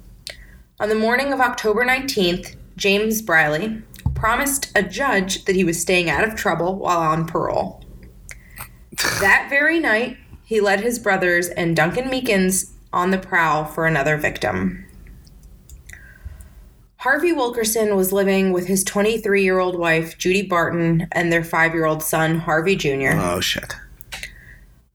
[0.78, 3.82] On the morning of October 19th, James Briley
[4.14, 7.84] promised a judge that he was staying out of trouble while on parole.
[9.20, 14.16] that very night, he led his brothers and Duncan Meekins on the prowl for another
[14.16, 14.86] victim.
[16.98, 21.74] Harvey Wilkerson was living with his 23 year old wife, Judy Barton, and their five
[21.74, 23.12] year old son, Harvey Jr.
[23.14, 23.74] Oh shit.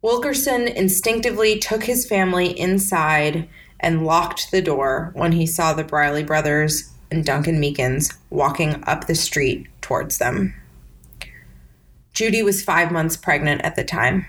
[0.02, 3.47] Wilkerson instinctively took his family inside
[3.80, 9.08] and locked the door when he saw the Briley brothers and Duncan Meekins walking up
[9.08, 10.54] the street towards them.
[12.14, 14.26] Judy was five months pregnant at the time.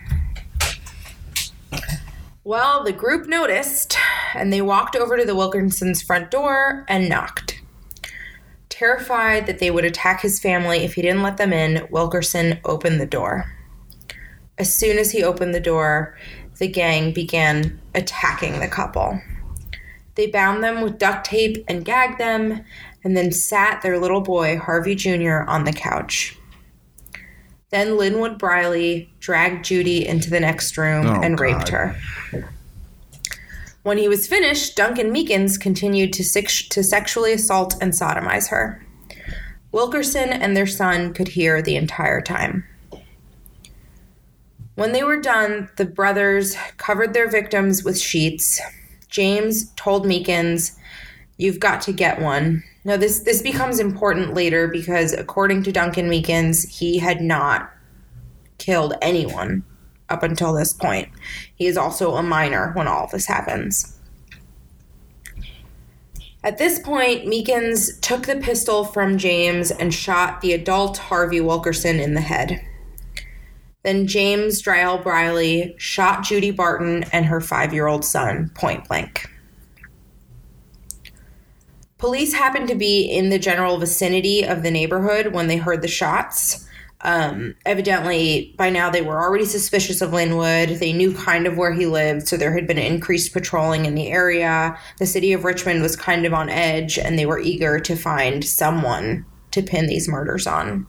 [2.42, 3.98] Well, the group noticed
[4.34, 7.60] and they walked over to the Wilkersons' front door and knocked.
[8.70, 12.98] Terrified that they would attack his family if he didn't let them in, Wilkerson opened
[12.98, 13.52] the door.
[14.56, 16.16] As soon as he opened the door,
[16.58, 19.20] the gang began attacking the couple.
[20.14, 22.64] They bound them with duct tape and gagged them,
[23.04, 26.38] and then sat their little boy, Harvey Jr., on the couch.
[27.70, 31.96] Then Linwood Briley dragged Judy into the next room Oh, and raped her.
[33.82, 38.84] When he was finished, Duncan Meekins continued to, sex- to sexually assault and sodomize her.
[39.72, 42.64] Wilkerson and their son could hear the entire time.
[44.74, 48.60] When they were done, the brothers covered their victims with sheets.
[49.08, 50.76] James told Meekins,
[51.36, 52.62] You've got to get one.
[52.84, 57.70] Now, this, this becomes important later because, according to Duncan Meekins, he had not
[58.58, 59.64] killed anyone
[60.08, 61.08] up until this point.
[61.54, 63.96] He is also a minor when all of this happens.
[66.42, 72.00] At this point, Meekins took the pistol from James and shot the adult Harvey Wilkerson
[72.00, 72.64] in the head.
[73.82, 79.30] Then James Dyral Briley shot Judy Barton and her five year old son point blank.
[82.00, 85.88] Police happened to be in the general vicinity of the neighborhood when they heard the
[85.88, 86.66] shots.
[87.02, 90.80] Um, evidently, by now they were already suspicious of Linwood.
[90.80, 94.08] They knew kind of where he lived, so there had been increased patrolling in the
[94.08, 94.78] area.
[94.98, 98.42] The city of Richmond was kind of on edge, and they were eager to find
[98.44, 100.86] someone to pin these murders on.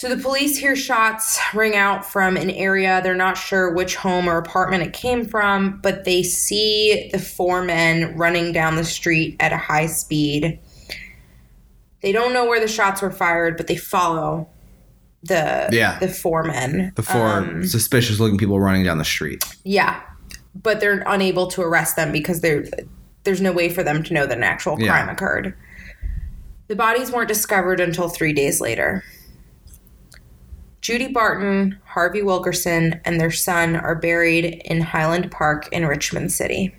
[0.00, 3.02] So the police hear shots ring out from an area.
[3.04, 7.60] They're not sure which home or apartment it came from, but they see the four
[7.62, 10.58] men running down the street at a high speed.
[12.00, 14.48] They don't know where the shots were fired, but they follow
[15.22, 15.98] the Yeah.
[15.98, 16.92] the four men.
[16.96, 19.44] The four Um, suspicious looking people running down the street.
[19.64, 20.00] yeah,
[20.54, 22.64] but they're unable to arrest them because there
[23.24, 24.92] there's no way for them to know that an actual Yeah.
[24.92, 25.52] crime occurred.
[26.68, 29.04] The bodies weren't discovered until three days later.
[30.80, 36.74] Judy Barton, Harvey Wilkerson, and their son are buried in Highland Park in Richmond City.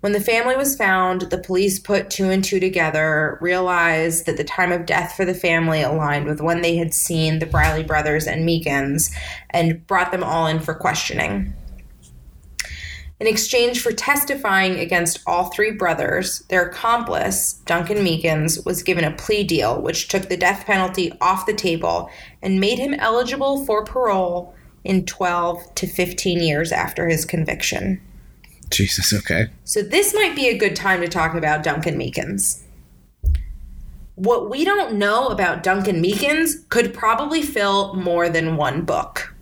[0.00, 4.44] When the family was found, the police put two and two together, realized that the
[4.44, 8.26] time of death for the family aligned with when they had seen the Briley brothers
[8.26, 9.10] and Meekins,
[9.48, 11.54] and brought them all in for questioning.
[13.20, 19.12] In exchange for testifying against all three brothers, their accomplice, Duncan Meekins, was given a
[19.12, 22.10] plea deal which took the death penalty off the table
[22.42, 28.00] and made him eligible for parole in 12 to 15 years after his conviction.
[28.70, 29.46] Jesus, okay.
[29.62, 32.62] So this might be a good time to talk about Duncan Meekins.
[34.16, 39.33] What we don't know about Duncan Meekins could probably fill more than one book.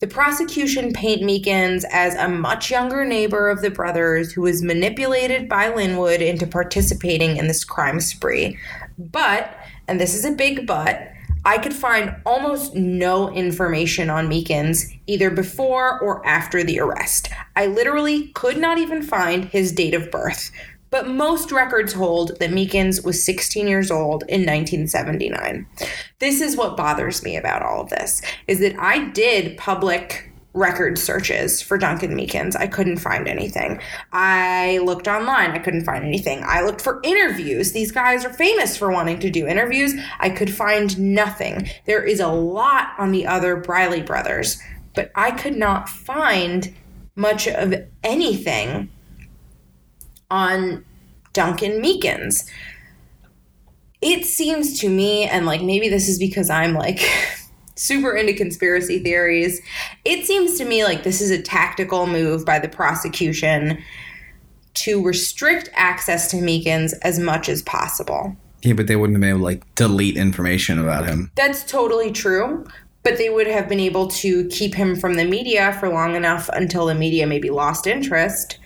[0.00, 5.46] The prosecution paint Meekins as a much younger neighbor of the brothers who was manipulated
[5.46, 8.58] by Linwood into participating in this crime spree.
[8.96, 9.54] But,
[9.88, 11.12] and this is a big but,
[11.44, 17.28] I could find almost no information on Meekins either before or after the arrest.
[17.54, 20.50] I literally could not even find his date of birth.
[20.90, 25.66] But most records hold that Meekins was 16 years old in 1979.
[26.18, 30.98] This is what bothers me about all of this is that I did public record
[30.98, 32.56] searches for Duncan Meekins.
[32.56, 33.80] I couldn't find anything.
[34.12, 35.52] I looked online.
[35.52, 36.42] I couldn't find anything.
[36.44, 37.72] I looked for interviews.
[37.72, 39.94] These guys are famous for wanting to do interviews.
[40.18, 41.70] I could find nothing.
[41.86, 44.60] There is a lot on the other Briley brothers,
[44.94, 46.74] but I could not find
[47.14, 48.88] much of anything
[50.30, 50.84] on
[51.32, 52.48] Duncan Meekins.
[54.00, 57.00] It seems to me, and like maybe this is because I'm like
[57.76, 59.60] super into conspiracy theories,
[60.04, 63.82] it seems to me like this is a tactical move by the prosecution
[64.74, 68.36] to restrict access to Meekins as much as possible.
[68.62, 71.30] Yeah, but they wouldn't have been able to like delete information about him.
[71.34, 72.66] That's totally true.
[73.02, 76.50] But they would have been able to keep him from the media for long enough
[76.52, 78.58] until the media maybe lost interest.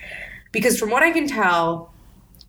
[0.55, 1.93] Because from what I can tell,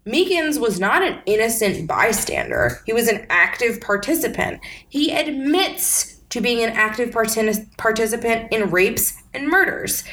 [0.06, 2.80] Meekins was not an innocent bystander.
[2.86, 4.62] He was an active participant.
[4.88, 10.04] He admits to being an active partic- participant in rapes and murders.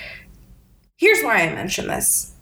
[0.96, 2.34] Here's why I mention this.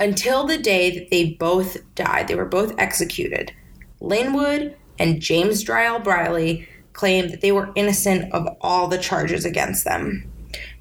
[0.00, 3.52] Until the day that they both died, they were both executed.
[4.00, 9.84] Linwood and James Dyral Briley claimed that they were innocent of all the charges against
[9.84, 10.32] them.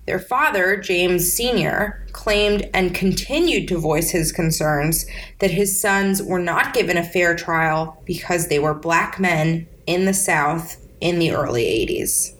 [0.07, 5.05] Their father, James Sr., claimed and continued to voice his concerns
[5.39, 10.05] that his sons were not given a fair trial because they were black men in
[10.05, 12.33] the South in the early 80s.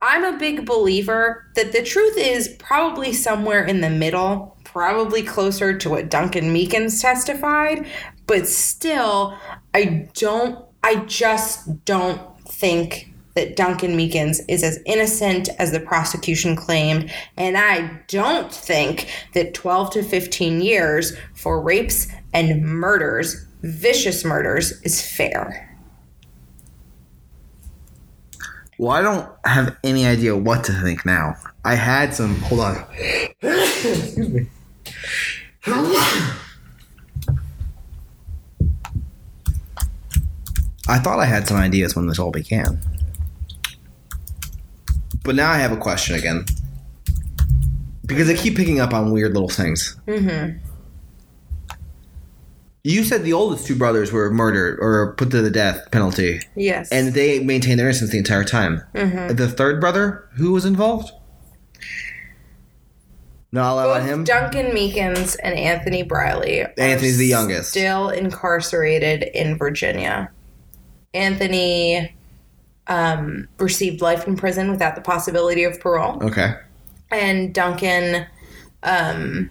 [0.00, 5.76] I'm a big believer that the truth is probably somewhere in the middle, probably closer
[5.76, 7.86] to what Duncan Meekins testified,
[8.26, 9.36] but still,
[9.74, 16.56] I don't, I just don't think that Duncan Meekins is as innocent as the prosecution
[16.56, 24.24] claimed, and I don't think that 12 to 15 years for rapes and murders, vicious
[24.24, 25.62] murders, is fair.
[28.78, 31.36] Well, I don't have any idea what to think now.
[31.64, 32.36] I had some.
[32.40, 32.84] Hold on.
[33.40, 34.46] Excuse me.
[40.88, 42.78] I thought I had some ideas when this all began.
[45.26, 46.44] But now I have a question again.
[48.06, 49.96] Because I keep picking up on weird little things.
[50.06, 50.58] Mm-hmm.
[52.84, 56.92] You said the oldest two brothers were murdered or put to the death penalty, Yes.
[56.92, 58.80] and they maintained their innocence the entire time.
[58.94, 59.36] Mhm.
[59.36, 61.10] The third brother, who was involved?
[63.50, 64.22] Not allowed on him.
[64.24, 66.64] Duncan Meekins and Anthony Briley.
[66.78, 67.70] Anthony's the youngest.
[67.70, 70.30] Still incarcerated in Virginia.
[71.12, 72.14] Anthony
[72.88, 76.54] um, received life in prison without the possibility of parole, Okay.
[77.10, 78.26] and Duncan.
[78.82, 79.50] Um,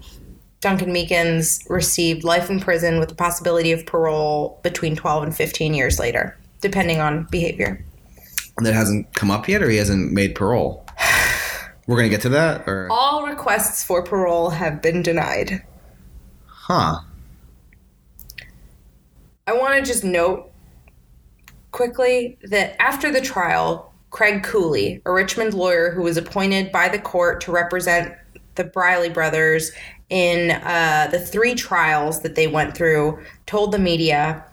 [0.61, 5.73] Duncan Meekins received life in prison with the possibility of parole between 12 and 15
[5.75, 7.83] years later, depending on behavior.
[8.59, 10.83] That hasn't come up yet, or he hasn't made parole.
[11.87, 15.61] We're gonna get to that, or All requests for parole have been denied.
[16.47, 17.01] huh?
[19.47, 20.51] I want to just note
[21.75, 26.97] quickly that after the trial, Craig Cooley, a Richmond lawyer who was appointed by the
[26.97, 28.15] court to represent
[28.55, 29.73] the Briley brothers
[30.09, 34.45] in uh, the three trials that they went through, told the media.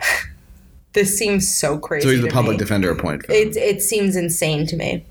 [0.94, 2.08] this seems so crazy.
[2.08, 2.58] So he's the public me.
[2.58, 3.30] defender appointed.
[3.30, 5.06] It, it seems insane to me.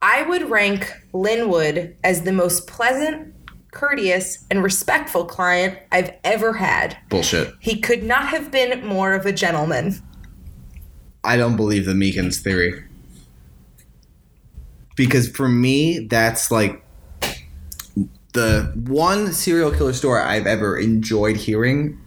[0.00, 3.34] I would rank Linwood as the most pleasant,
[3.72, 6.96] courteous, and respectful client I've ever had.
[7.10, 7.52] Bullshit.
[7.60, 10.02] He could not have been more of a gentleman.
[11.28, 12.82] I don't believe the Meekins theory.
[14.96, 16.82] Because for me, that's like
[18.32, 22.00] the one serial killer story I've ever enjoyed hearing.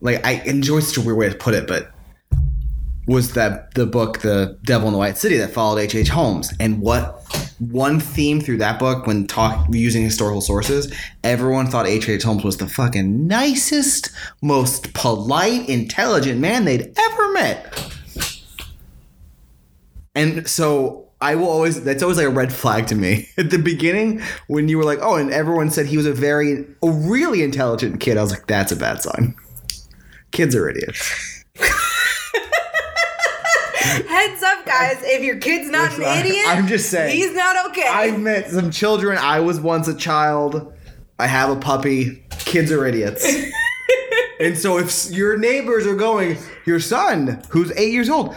[0.00, 1.92] Like I enjoy such a weird way to put it, but
[3.06, 5.94] was that the book The Devil in the White City that followed H.
[5.94, 6.08] H.
[6.08, 6.52] Holmes.
[6.58, 7.22] And what
[7.60, 12.08] one theme through that book when talk using historical sources, everyone thought H.
[12.08, 12.24] H.
[12.24, 14.10] Holmes was the fucking nicest,
[14.42, 17.94] most polite, intelligent man they'd ever met.
[20.14, 23.28] And so I will always that's always like a red flag to me.
[23.38, 26.64] At the beginning, when you were like, oh, and everyone said he was a very
[26.82, 29.34] a really intelligent kid, I was like, that's a bad sign.
[30.30, 31.44] Kids are idiots.
[34.08, 34.96] Heads up, guys.
[35.02, 37.14] If your kid's not Listen, an I- idiot, I'm just saying.
[37.16, 37.86] he's not okay.
[37.86, 39.18] I've met some children.
[39.18, 40.72] I was once a child.
[41.18, 42.24] I have a puppy.
[42.40, 43.24] Kids are idiots.
[44.44, 46.36] and so if your neighbors are going,
[46.66, 48.36] your son, who's eight years old,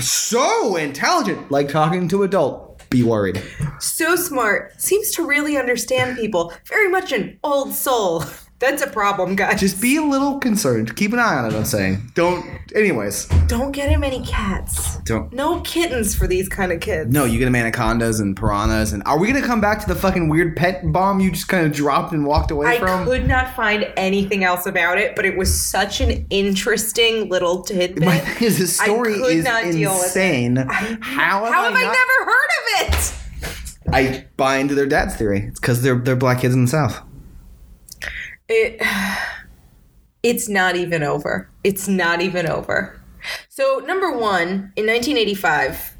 [0.00, 3.40] so intelligent, like talking to adult, be worried.
[3.80, 4.80] so smart.
[4.80, 6.52] Seems to really understand people.
[6.66, 8.24] Very much an old soul.
[8.60, 9.60] That's a problem, guys.
[9.60, 10.96] Just be a little concerned.
[10.96, 11.54] Keep an eye on it.
[11.56, 12.12] I'm saying.
[12.14, 12.46] Don't.
[12.74, 14.96] Anyways, don't get him any cats.
[15.04, 15.30] don't.
[15.32, 17.12] No kittens for these kind of kids.
[17.12, 18.92] No, you get him anacondas and piranhas.
[18.92, 21.66] And are we gonna come back to the fucking weird pet bomb you just kind
[21.66, 23.02] of dropped and walked away I from?
[23.02, 27.62] I could not find anything else about it, but it was such an interesting little
[27.62, 28.04] tidbit.
[28.04, 30.58] My thing is, this I story could is not deal insane.
[30.58, 33.14] I- How have, How have I, never heard of it?
[33.92, 35.40] I buy into their dad's theory.
[35.48, 37.02] It's because they're they're black kids in the south.
[38.48, 38.80] It
[40.22, 41.48] it's not even over.
[41.62, 43.00] It's not even over.
[43.48, 45.96] So number one, in 1985,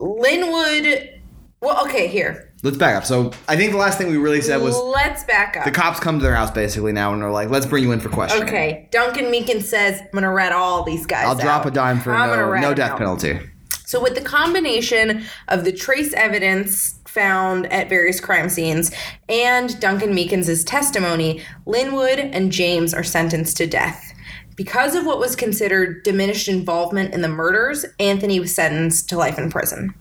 [0.00, 1.20] Linwood.
[1.60, 2.52] Well, okay, here.
[2.62, 3.04] Let's back up.
[3.04, 5.64] So I think the last thing we really said was Let's back up.
[5.64, 8.00] the cops come to their house basically now and they're like, "Let's bring you in
[8.00, 11.70] for questioning." okay, Duncan Meekin says, "I'm gonna rat all these guys." I'll drop a
[11.70, 13.38] dime for I'm no no death out." penalty.
[13.84, 18.92] So, with the combination of the trace evidence found at various crime scenes
[19.28, 24.12] and Duncan Meekins' testimony, Linwood and James are sentenced to death.
[24.54, 29.38] Because of what was considered diminished involvement in the murders, Anthony was sentenced to life
[29.38, 29.94] in prison.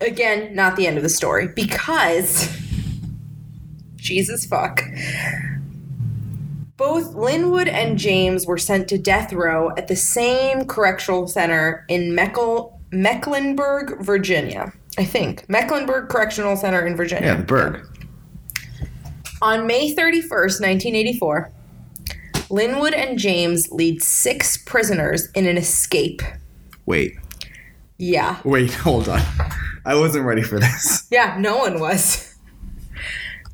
[0.00, 2.54] Again, not the end of the story, because.
[3.96, 4.82] Jesus fuck.
[6.76, 12.14] Both Linwood and James were sent to death row at the same correctional center in
[12.14, 14.72] Meckle- Mecklenburg, Virginia.
[14.98, 15.42] I think.
[15.42, 15.52] Mm-hmm.
[15.52, 17.28] Mecklenburg Correctional Center in Virginia.
[17.28, 17.86] Yeah, the Berg.
[19.40, 21.52] On May 31st, 1984,
[22.50, 26.20] Linwood and James lead six prisoners in an escape.
[26.86, 27.14] Wait,
[27.98, 28.38] Yeah.
[28.44, 29.20] wait, hold on.
[29.84, 31.06] I wasn't ready for this.
[31.10, 32.34] Yeah, no one was.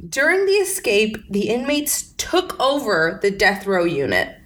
[0.08, 4.36] During the escape, the inmates took over the death row unit.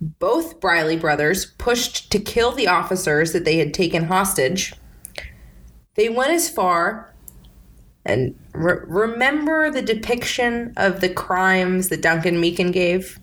[0.00, 4.74] Both Briley brothers pushed to kill the officers that they had taken hostage.
[5.94, 7.12] They went as far
[8.04, 13.20] and re- remember the depiction of the crimes that Duncan Meekin gave?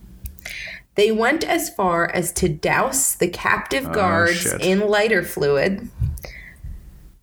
[0.96, 4.62] They went as far as to douse the captive oh, guards shit.
[4.62, 5.90] in lighter fluid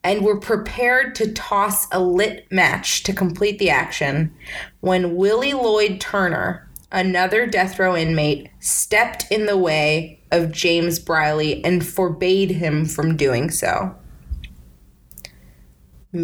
[0.03, 4.33] and were prepared to toss a lit match to complete the action
[4.81, 11.65] when Willie Lloyd Turner, another death row inmate, stepped in the way of James Briley
[11.65, 13.97] and forbade him from doing so.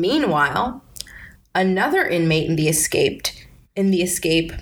[0.00, 0.82] Meanwhile,
[1.54, 4.52] another inmate in the escaped in the escape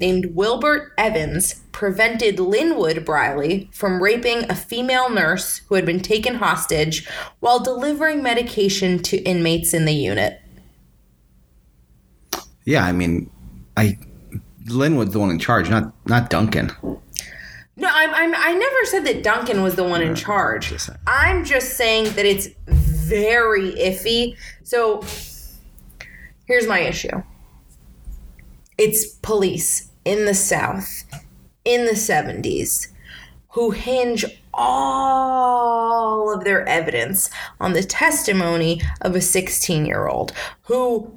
[0.00, 6.36] named Wilbert Evans prevented Linwood Briley from raping a female nurse who had been taken
[6.36, 7.08] hostage
[7.40, 10.40] while delivering medication to inmates in the unit.
[12.64, 13.30] Yeah, I mean,
[13.76, 13.98] I
[14.66, 16.72] Linwood's the one in charge, not not Duncan.
[17.76, 20.72] No, I'm, I'm, I never said that Duncan was the one in charge.
[21.08, 22.48] I'm just saying that it's
[23.04, 24.36] very iffy.
[24.62, 25.04] So
[26.46, 27.22] here's my issue
[28.76, 31.04] it's police in the South
[31.64, 32.88] in the 70s
[33.50, 37.30] who hinge all of their evidence
[37.60, 40.32] on the testimony of a 16 year old
[40.62, 41.10] who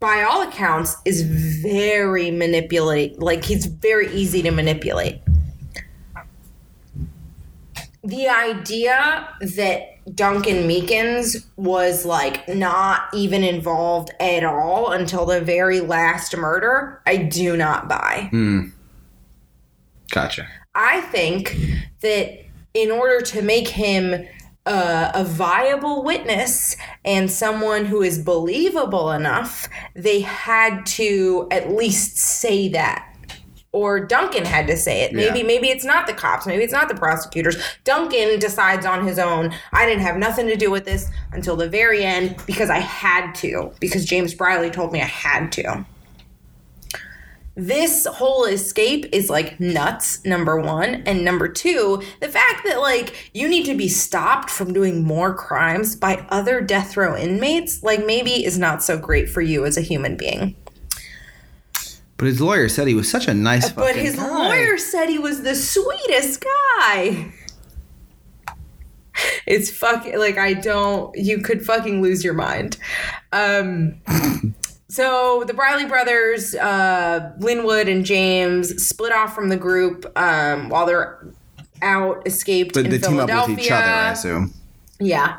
[0.00, 5.20] by all accounts is very manipulate like he's very easy to manipulate
[8.04, 15.80] the idea that Duncan Meekins was like not even involved at all until the very
[15.80, 18.28] last murder, I do not buy.
[20.10, 20.48] Gotcha.
[20.74, 21.56] I think
[22.00, 22.44] that
[22.74, 24.26] in order to make him
[24.66, 32.18] uh, a viable witness and someone who is believable enough, they had to at least
[32.18, 33.07] say that.
[33.78, 35.12] Or Duncan had to say it.
[35.12, 35.44] Maybe Yeah.
[35.44, 37.56] maybe it's not the cops, maybe it's not the prosecutors.
[37.84, 39.54] Duncan decides on his own.
[39.72, 43.36] I didn't have nothing to do with this until the very end because I had
[43.36, 43.70] to.
[43.78, 45.84] Because James Briley told me I had to
[47.60, 53.30] this whole escape is like nuts number one and number two the fact that like
[53.34, 58.06] you need to be stopped from doing more crimes by other death row inmates like
[58.06, 60.54] maybe is not so great for you as a human being
[62.18, 64.28] But his lawyer said he was such a nice but his guy.
[64.28, 67.32] lawyer said he was the sweetest guy
[69.46, 72.76] it's fucking like i don't you could fucking lose your mind
[73.32, 73.94] um
[74.90, 80.86] So the Briley brothers, uh, Linwood and James, split off from the group um, while
[80.86, 81.26] they're
[81.82, 83.54] out, escaped But in they team up Philadelphia.
[83.54, 84.54] with each other, I assume.
[84.98, 85.36] Yeah.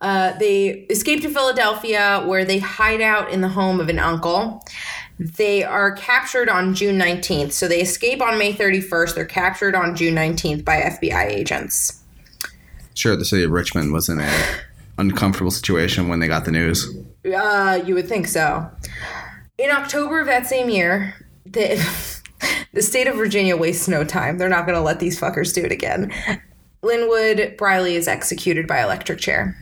[0.00, 4.62] Uh, they escape to Philadelphia where they hide out in the home of an uncle.
[5.22, 7.52] They are captured on June 19th.
[7.52, 9.14] So they escape on May 31st.
[9.14, 12.02] They're captured on June 19th by FBI agents.
[12.94, 14.44] Sure, the city of Richmond was in a
[14.98, 16.88] uncomfortable situation when they got the news.
[17.24, 18.68] Uh, you would think so.
[19.58, 21.14] In October of that same year,
[21.46, 21.80] the,
[22.72, 24.38] the state of Virginia wastes no time.
[24.38, 26.12] They're not going to let these fuckers do it again.
[26.82, 29.56] Linwood Briley is executed by electric chair.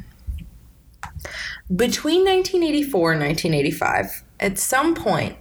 [1.77, 5.37] Between 1984 and 1985, at some point,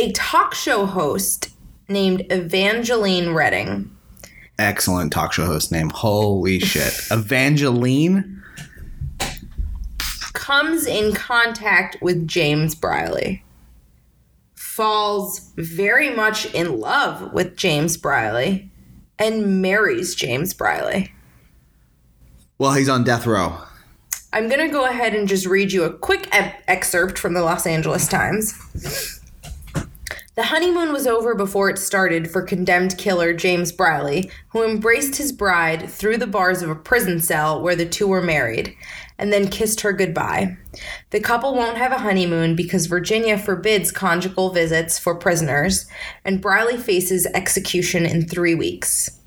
[0.00, 1.50] a talk show host
[1.88, 3.94] named Evangeline Redding
[4.58, 5.88] Excellent talk show host name.
[5.88, 6.92] Holy shit.
[7.10, 8.42] Evangeline?
[10.32, 13.44] comes in contact with James Briley,
[14.54, 18.68] falls very much in love with James Briley,
[19.18, 21.12] and marries James Briley.
[22.58, 23.58] Well, he's on death row.
[24.32, 27.42] I'm going to go ahead and just read you a quick e- excerpt from the
[27.42, 29.19] Los Angeles Times.
[30.40, 35.32] The honeymoon was over before it started for condemned killer James Briley, who embraced his
[35.32, 38.74] bride through the bars of a prison cell where the two were married,
[39.18, 40.56] and then kissed her goodbye.
[41.10, 45.86] The couple won't have a honeymoon because Virginia forbids conjugal visits for prisoners,
[46.24, 49.20] and Briley faces execution in three weeks.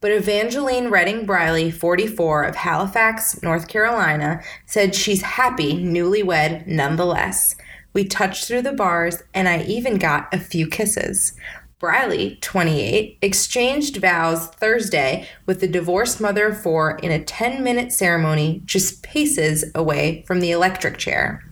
[0.00, 7.54] But Evangeline Redding Briley, 44, of Halifax, North Carolina, said she's happy newlywed nonetheless.
[7.96, 11.32] We touched through the bars, and I even got a few kisses.
[11.78, 17.92] Briley, 28, exchanged vows Thursday with the divorced mother of four in a 10 minute
[17.92, 21.42] ceremony just paces away from the electric chair.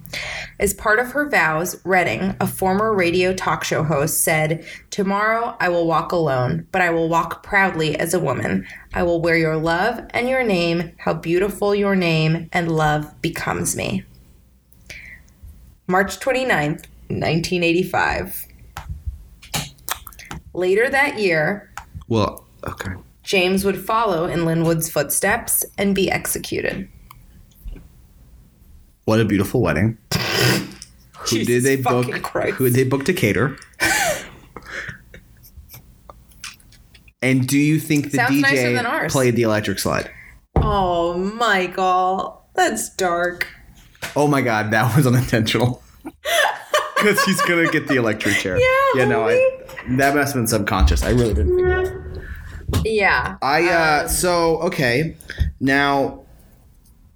[0.60, 5.70] As part of her vows, Redding, a former radio talk show host, said, Tomorrow I
[5.70, 8.66] will walk alone, but I will walk proudly as a woman.
[8.92, 13.76] I will wear your love and your name, how beautiful your name and love becomes
[13.76, 14.04] me.
[15.86, 18.46] March 29th, 1985.
[20.54, 21.70] Later that year,
[22.08, 22.92] Well, okay.
[23.22, 26.88] James would follow in Linwood's footsteps and be executed.
[29.04, 29.98] What a beautiful wedding.
[31.30, 32.10] Who did they book?
[32.22, 32.56] Christ.
[32.56, 33.56] Who did they book to cater?
[37.22, 40.10] and do you think the Sounds DJ played the electric slide?
[40.56, 43.46] Oh, Michael, that's dark.
[44.16, 45.82] Oh my god, that was unintentional.
[46.96, 48.58] Because he's gonna get the electric chair.
[48.58, 49.04] Yeah, yeah.
[49.04, 49.34] No, I,
[49.98, 51.02] that must have been subconscious.
[51.02, 52.82] I really didn't think that.
[52.86, 53.36] Yeah.
[53.42, 55.14] I uh, so okay.
[55.60, 56.24] Now,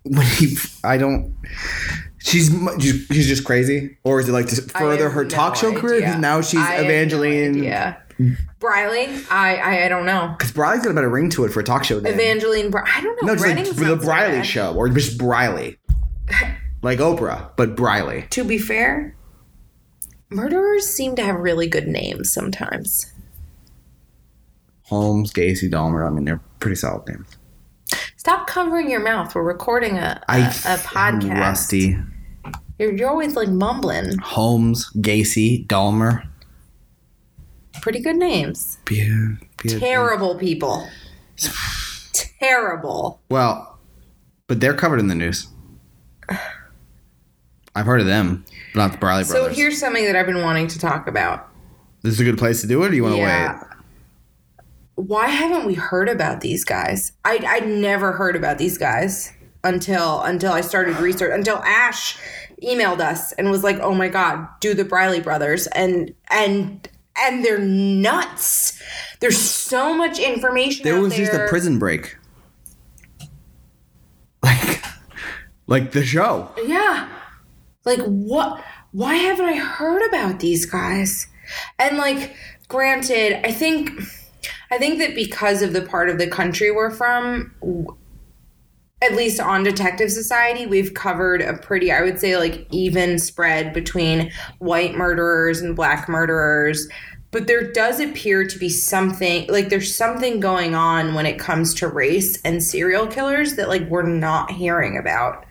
[0.04, 1.34] when he, I don't.
[2.18, 2.48] She's
[2.80, 6.04] she's just crazy, or is it like to further her no talk show career?
[6.04, 6.18] idea.
[6.18, 7.56] now she's I no Evangeline.
[7.56, 8.02] idea.
[8.58, 10.34] Briley, I, I I don't know.
[10.36, 11.98] Because Briley's got a better ring to it for a talk show.
[12.00, 12.12] Name.
[12.12, 13.28] Evangeline, Bri- I don't know.
[13.28, 14.46] no, just like the Briley bad.
[14.46, 15.78] show, or just Briley,
[16.82, 18.26] like Oprah, but Briley.
[18.30, 19.16] To be fair,
[20.30, 23.12] murderers seem to have really good names sometimes.
[24.84, 26.06] Holmes, Gacy, Dahmer.
[26.06, 27.36] I mean, they're pretty solid names.
[28.16, 29.34] Stop covering your mouth.
[29.34, 31.38] We're recording a a, I, a podcast.
[31.38, 31.96] rusty.
[32.78, 34.18] You're, you're always like mumbling.
[34.18, 36.26] Holmes, Gacy, Dahmer.
[37.80, 38.78] Pretty good names.
[38.90, 39.78] Yeah, yeah.
[39.78, 40.88] Terrible people.
[42.12, 43.20] Terrible.
[43.30, 43.78] Well,
[44.46, 45.48] but they're covered in the news.
[47.78, 49.56] I've heard of them, but not the Briley So brothers.
[49.56, 51.48] So here's something that I've been wanting to talk about.
[52.02, 53.52] this is a good place to do it, or do you want to Yeah.
[53.58, 53.64] wait?
[54.96, 57.12] Why haven't we heard about these guys?
[57.24, 62.18] I I never heard about these guys until until I started research until Ash
[62.62, 67.44] emailed us and was like, "Oh my god, do the Briley brothers." And and and
[67.44, 68.80] they're nuts.
[69.20, 72.16] There's so much information There was just a prison break.
[74.42, 74.82] Like,
[75.66, 76.50] like the show.
[76.64, 77.08] Yeah.
[77.84, 78.62] Like what
[78.92, 81.26] why haven't I heard about these guys?
[81.78, 82.34] And like
[82.68, 83.90] granted, I think
[84.70, 87.54] I think that because of the part of the country we're from,
[89.00, 93.72] at least on Detective Society, we've covered a pretty, I would say, like even spread
[93.72, 96.88] between white murderers and black murderers.
[97.30, 101.74] But there does appear to be something, like there's something going on when it comes
[101.74, 105.44] to race and serial killers that like we're not hearing about.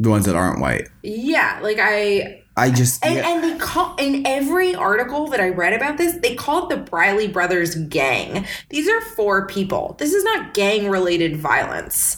[0.00, 0.88] The ones that aren't white.
[1.02, 3.28] Yeah, like I I just and, yeah.
[3.28, 7.28] and they call in every article that I read about this, they called the Briley
[7.28, 8.46] Brothers gang.
[8.68, 9.96] These are four people.
[9.98, 12.16] This is not gang related violence.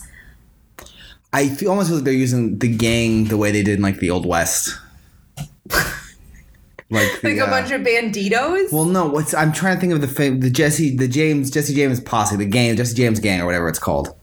[1.31, 3.99] I feel almost feel like they're using the gang the way they did in like
[3.99, 4.77] the old west.
[5.69, 6.01] like
[6.89, 8.71] the, Like a uh, bunch of banditos.
[8.71, 9.07] Well, no.
[9.07, 12.35] What's I'm trying to think of the fam- the Jesse the James Jesse James posse
[12.35, 14.15] the gang Jesse James gang or whatever it's called.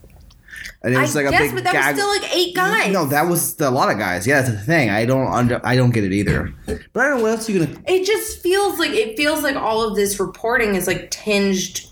[0.83, 2.55] And it I was like a guess, big but that gag- was still like eight
[2.57, 2.91] guys.
[2.93, 4.27] No, that was a lot of guys.
[4.27, 4.89] Yeah, that's the thing.
[4.89, 6.55] I don't under I don't get it either.
[6.67, 7.79] But I don't know what else you gonna.
[7.87, 11.87] it just feels like it feels like all of this reporting is like tinged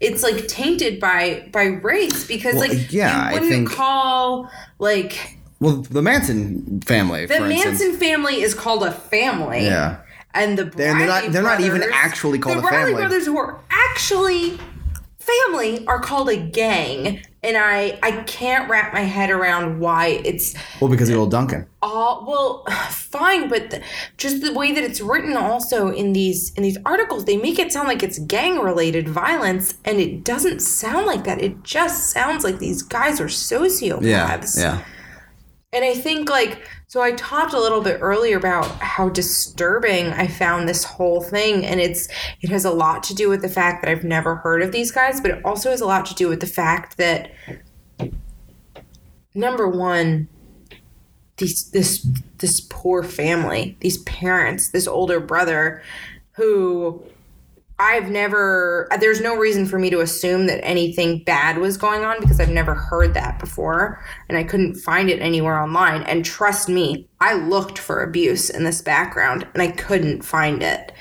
[0.00, 4.50] it's like tainted by by race because Well, like yeah, I you wouldn't think- call
[4.78, 7.96] like Well, the Manson family, the Manson instance.
[7.98, 9.64] family is called a family.
[9.64, 9.96] Yeah.
[10.34, 13.00] and the They're- they're not- they're not even actually called the a Briley family.
[13.06, 14.58] brothers who are actually
[15.26, 20.54] family are called a gang, and I I can't wrap my head around why it's
[20.80, 21.66] Well, because of old Duncan.
[21.82, 23.82] all well fine, but the,
[24.16, 27.72] just the way that it's written also in these in these articles, they make it
[27.72, 31.40] sound like it's gang related violence, and it doesn't sound like that.
[31.40, 34.56] It just sounds like these guys are sociopaths.
[34.56, 34.62] Yeah.
[34.78, 34.84] Yeah.
[35.72, 40.28] And I think like so I talked a little bit earlier about how disturbing I
[40.28, 42.08] found this whole thing and it's
[42.40, 44.92] it has a lot to do with the fact that I've never heard of these
[44.92, 47.32] guys, but it also has a lot to do with the fact that
[49.34, 50.28] number 1
[51.38, 52.06] these this
[52.38, 55.82] this poor family, these parents, this older brother
[56.32, 57.02] who
[57.78, 62.20] I've never, there's no reason for me to assume that anything bad was going on
[62.20, 66.02] because I've never heard that before and I couldn't find it anywhere online.
[66.04, 70.92] And trust me, I looked for abuse in this background and I couldn't find it.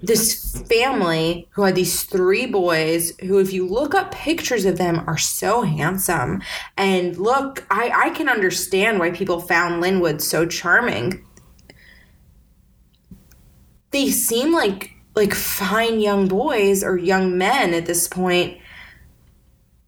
[0.00, 5.02] This family who had these three boys, who, if you look up pictures of them,
[5.08, 6.40] are so handsome.
[6.76, 11.24] And look, I, I can understand why people found Linwood so charming
[13.90, 18.58] they seem like like fine young boys or young men at this point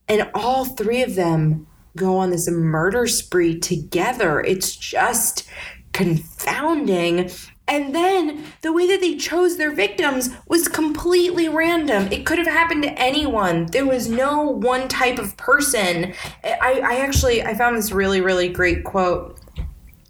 [0.08, 5.48] and all three of them go on this murder spree together it's just
[5.92, 7.30] confounding
[7.70, 12.08] and then the way that they chose their victims was completely random.
[12.10, 13.66] It could have happened to anyone.
[13.66, 16.12] There was no one type of person.
[16.42, 19.38] I, I actually I found this really really great quote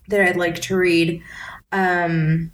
[0.09, 1.22] that I'd like to read.
[1.70, 2.51] Um,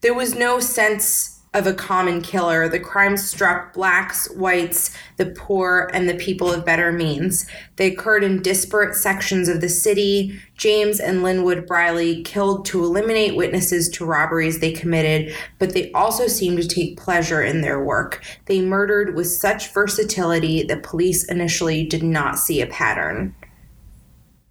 [0.00, 2.68] there was no sense of a common killer.
[2.68, 7.44] The crime struck blacks, whites, the poor, and the people of better means.
[7.74, 10.40] They occurred in disparate sections of the city.
[10.56, 16.28] James and Linwood Briley killed to eliminate witnesses to robberies they committed, but they also
[16.28, 18.22] seemed to take pleasure in their work.
[18.46, 23.34] They murdered with such versatility that police initially did not see a pattern.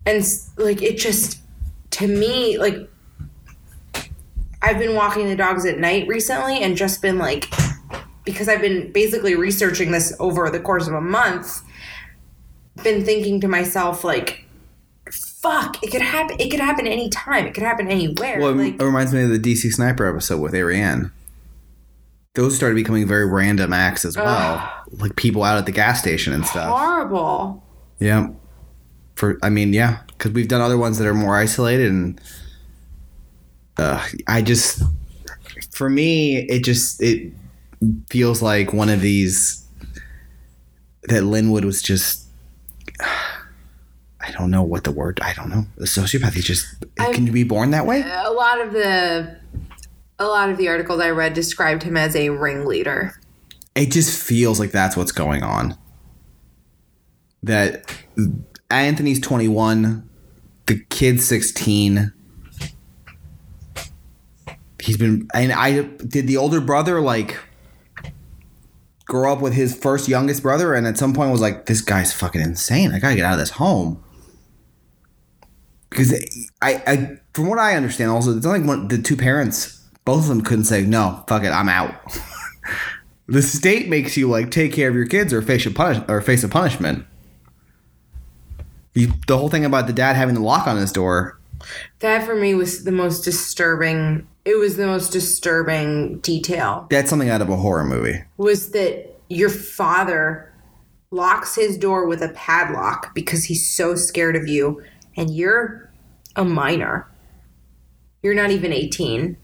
[0.05, 0.25] And
[0.57, 1.39] like it just
[1.91, 2.89] to me like
[4.61, 7.49] I've been walking the dogs at night recently and just been like,
[8.25, 11.61] because I've been basically researching this over the course of a month,
[12.83, 14.45] been thinking to myself, like,
[15.11, 16.37] fuck, it could happen.
[16.39, 17.45] It could happen anytime.
[17.45, 18.39] It could happen anywhere.
[18.39, 21.11] Well, like, it reminds me of the DC Sniper episode with Ariane.
[22.35, 26.31] Those started becoming very random acts as well, like people out at the gas station
[26.31, 26.69] and stuff.
[26.69, 27.63] horrible.
[27.99, 28.29] Yeah.
[29.15, 32.21] For I mean, yeah, because we've done other ones that are more isolated, and
[33.79, 34.81] uh, I just,
[35.71, 37.31] for me, it just it
[38.09, 39.65] feels like one of these
[41.03, 42.25] that Linwood was just.
[44.21, 45.19] I don't know what the word.
[45.23, 45.65] I don't know.
[45.77, 46.65] The sociopathy just
[46.99, 48.01] I- can you be born that way?
[48.05, 49.37] A lot of the,
[50.19, 53.13] a lot of the articles I read described him as a ringleader.
[53.75, 55.77] it just feels like that's what's going on.
[57.43, 57.85] That
[58.69, 60.07] Anthony's 21,
[60.65, 62.11] the kid's 16.
[64.81, 67.37] He's been, and I did the older brother like
[69.09, 72.13] grow up with his first youngest brother, and at some point was like, this guy's
[72.13, 72.93] fucking insane.
[72.93, 74.01] I gotta get out of this home.
[75.89, 76.13] Because
[76.61, 80.27] I, I, from what I understand, also it's like one, the two parents, both of
[80.27, 81.23] them couldn't say no.
[81.27, 81.95] Fuck it, I'm out.
[83.27, 86.21] the state makes you like take care of your kids or face a punish or
[86.21, 87.05] face a punishment.
[88.93, 91.39] You, the whole thing about the dad having the lock on his door.
[91.99, 94.27] That for me was the most disturbing.
[94.49, 96.87] It was the most disturbing detail.
[96.89, 98.23] That's something out of a horror movie.
[98.37, 100.51] was that your father
[101.11, 104.81] locks his door with a padlock because he's so scared of you
[105.15, 105.91] and you're
[106.35, 107.07] a minor.
[108.23, 109.37] You're not even 18.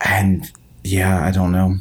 [0.00, 0.50] And
[0.82, 1.76] yeah, I don't know.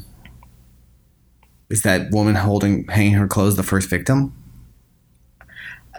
[1.72, 4.37] Is that woman holding hanging her clothes the first victim?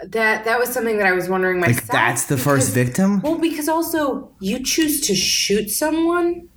[0.07, 1.81] That that was something that I was wondering myself.
[1.81, 3.21] Like that's the first victim?
[3.21, 6.47] Well, because also you choose to shoot someone.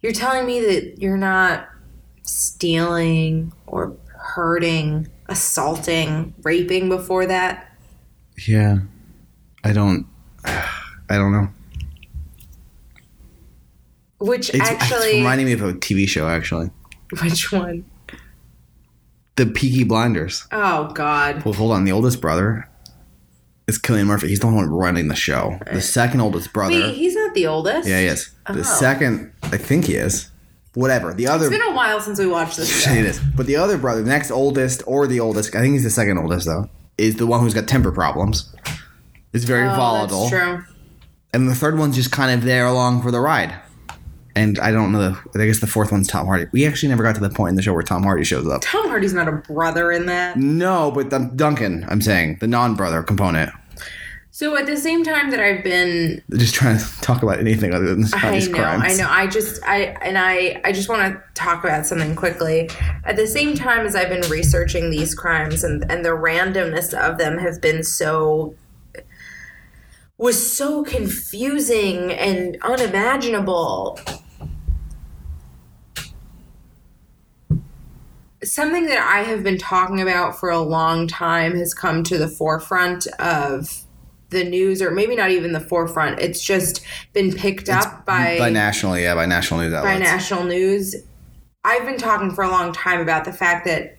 [0.00, 1.68] You're telling me that you're not
[2.22, 7.72] stealing or hurting, assaulting, raping before that.
[8.46, 8.78] Yeah.
[9.64, 10.06] I don't
[10.44, 11.48] I don't know.
[14.18, 16.70] Which It's, actually, it's reminding me of a TV show actually.
[17.22, 17.84] which one?
[19.36, 20.46] The Peaky Blinders.
[20.52, 21.44] Oh God.
[21.44, 21.84] Well, hold on.
[21.84, 22.68] The oldest brother
[23.66, 24.28] is Cillian Murphy.
[24.28, 25.58] He's the one running the show.
[25.72, 26.74] The second oldest brother.
[26.74, 27.88] Wait, he's not the oldest.
[27.88, 28.30] Yeah, he is.
[28.50, 28.62] The Oh.
[28.62, 30.30] second, I think he is.
[30.74, 31.12] Whatever.
[31.14, 31.46] The other.
[31.46, 32.68] It's been a while since we watched this.
[32.84, 32.90] Show.
[32.92, 33.18] it is.
[33.18, 36.18] But the other brother, the next oldest or the oldest, I think he's the second
[36.18, 36.68] oldest though,
[36.98, 38.54] is the one who's got temper problems.
[39.32, 40.28] Is very Oh, volatile.
[40.28, 40.64] That's true.
[41.34, 43.52] And the third one's just kind of there along for the ride.
[44.36, 45.16] And I don't know.
[45.32, 46.46] The, I guess the fourth one's Tom Hardy.
[46.52, 48.60] We actually never got to the point in the show where Tom Hardy shows up.
[48.62, 50.36] Tom Hardy's not a brother in that.
[50.36, 53.50] No, but the, Duncan, I'm saying the non-brother component.
[54.32, 57.86] So at the same time that I've been just trying to talk about anything other
[57.86, 58.82] than I these know, crimes.
[58.84, 59.08] I know.
[59.08, 62.68] I just, I, and I, I just want to talk about something quickly.
[63.04, 67.16] At the same time as I've been researching these crimes and and the randomness of
[67.16, 68.54] them have been so
[70.18, 73.98] was so confusing and unimaginable.
[78.44, 82.28] Something that I have been talking about for a long time has come to the
[82.28, 83.82] forefront of
[84.30, 86.20] the news, or maybe not even the forefront.
[86.20, 90.96] It's just been picked up by by national, yeah, by national news by national news.
[91.64, 93.98] I've been talking for a long time about the fact that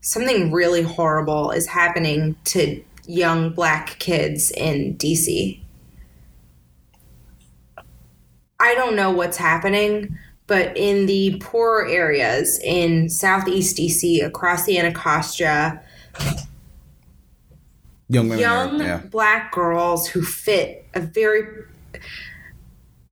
[0.00, 5.60] something really horrible is happening to young black kids in DC.
[8.58, 14.78] I don't know what's happening, but in the poorer areas in southeast DC, across the
[14.78, 15.82] Anacostia,
[18.08, 18.98] young young are, yeah.
[18.98, 21.64] black girls who fit a very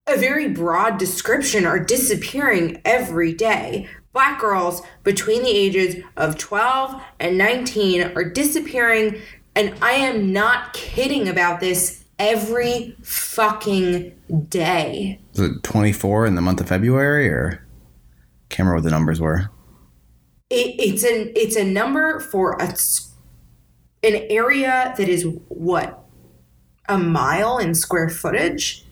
[0.07, 3.89] a very broad description are disappearing every day.
[4.12, 9.20] Black girls between the ages of 12 and 19 are disappearing
[9.57, 14.12] and I am not kidding about this every fucking
[14.49, 15.21] day.
[15.33, 17.67] Was it 24 in the month of February, or
[18.49, 19.51] can't remember what the numbers were.
[20.51, 22.69] It, it's an it's a number for a
[24.03, 26.05] an area that is what
[26.89, 28.85] a mile in square footage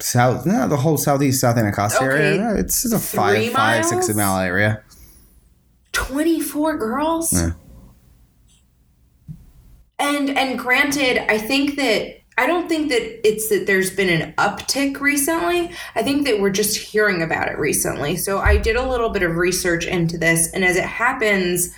[0.00, 2.54] south, no, the whole southeast South Anacostia Okay, area.
[2.56, 4.16] It's, it's a five, three five, six miles?
[4.16, 4.82] mile area.
[5.92, 7.32] 24 girls?
[7.32, 7.50] Yeah.
[9.98, 14.32] And and granted, I think that I don't think that it's that there's been an
[14.34, 15.72] uptick recently.
[15.96, 18.14] I think that we're just hearing about it recently.
[18.14, 21.74] So I did a little bit of research into this and as it happens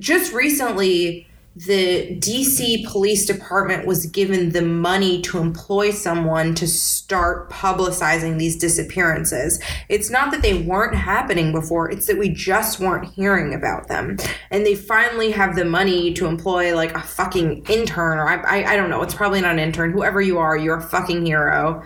[0.00, 7.48] just recently the DC Police Department was given the money to employ someone to start
[7.48, 9.62] publicizing these disappearances.
[9.88, 14.16] It's not that they weren't happening before, it's that we just weren't hearing about them.
[14.50, 18.72] And they finally have the money to employ like a fucking intern, or I, I,
[18.72, 19.92] I don't know, it's probably not an intern.
[19.92, 21.84] Whoever you are, you're a fucking hero.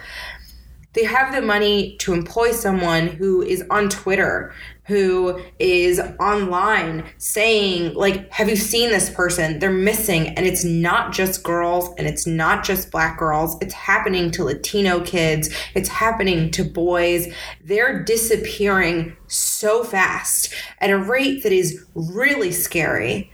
[0.94, 7.92] They have the money to employ someone who is on Twitter, who is online saying,
[7.92, 9.58] like, have you seen this person?
[9.58, 10.28] They're missing.
[10.28, 13.58] And it's not just girls and it's not just black girls.
[13.60, 15.50] It's happening to Latino kids.
[15.74, 17.28] It's happening to boys.
[17.62, 23.30] They're disappearing so fast at a rate that is really scary.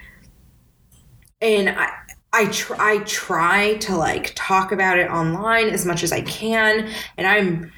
[1.40, 1.92] And I,
[2.34, 6.90] I try, I try to like talk about it online as much as I can,
[7.16, 7.72] and I'm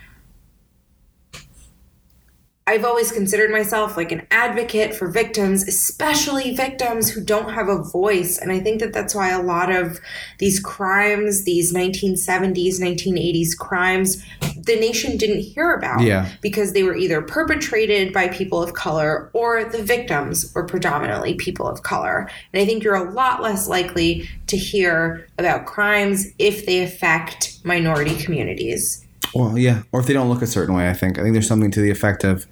[2.68, 7.80] I've always considered myself like an advocate for victims, especially victims who don't have a
[7.80, 8.38] voice.
[8.38, 10.00] And I think that that's why a lot of
[10.38, 14.20] these crimes, these 1970s, 1980s crimes,
[14.56, 16.28] the nation didn't hear about Yeah.
[16.40, 21.68] because they were either perpetrated by people of color or the victims were predominantly people
[21.68, 22.28] of color.
[22.52, 27.60] And I think you're a lot less likely to hear about crimes if they affect
[27.62, 29.05] minority communities.
[29.38, 29.82] Well, yeah.
[29.92, 31.18] Or if they don't look a certain way, I think.
[31.18, 32.46] I think there's something to the effect of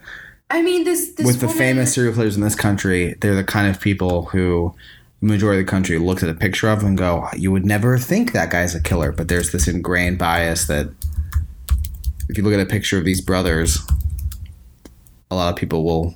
[0.51, 3.45] I mean, this, this with the woman- famous serial killers in this country, they're the
[3.45, 4.75] kind of people who
[5.21, 7.97] the majority of the country looks at a picture of and go, you would never
[7.99, 9.11] think that guy's a killer.
[9.11, 10.89] But there's this ingrained bias that
[12.29, 13.79] if you look at a picture of these brothers,
[15.31, 16.15] a lot of people will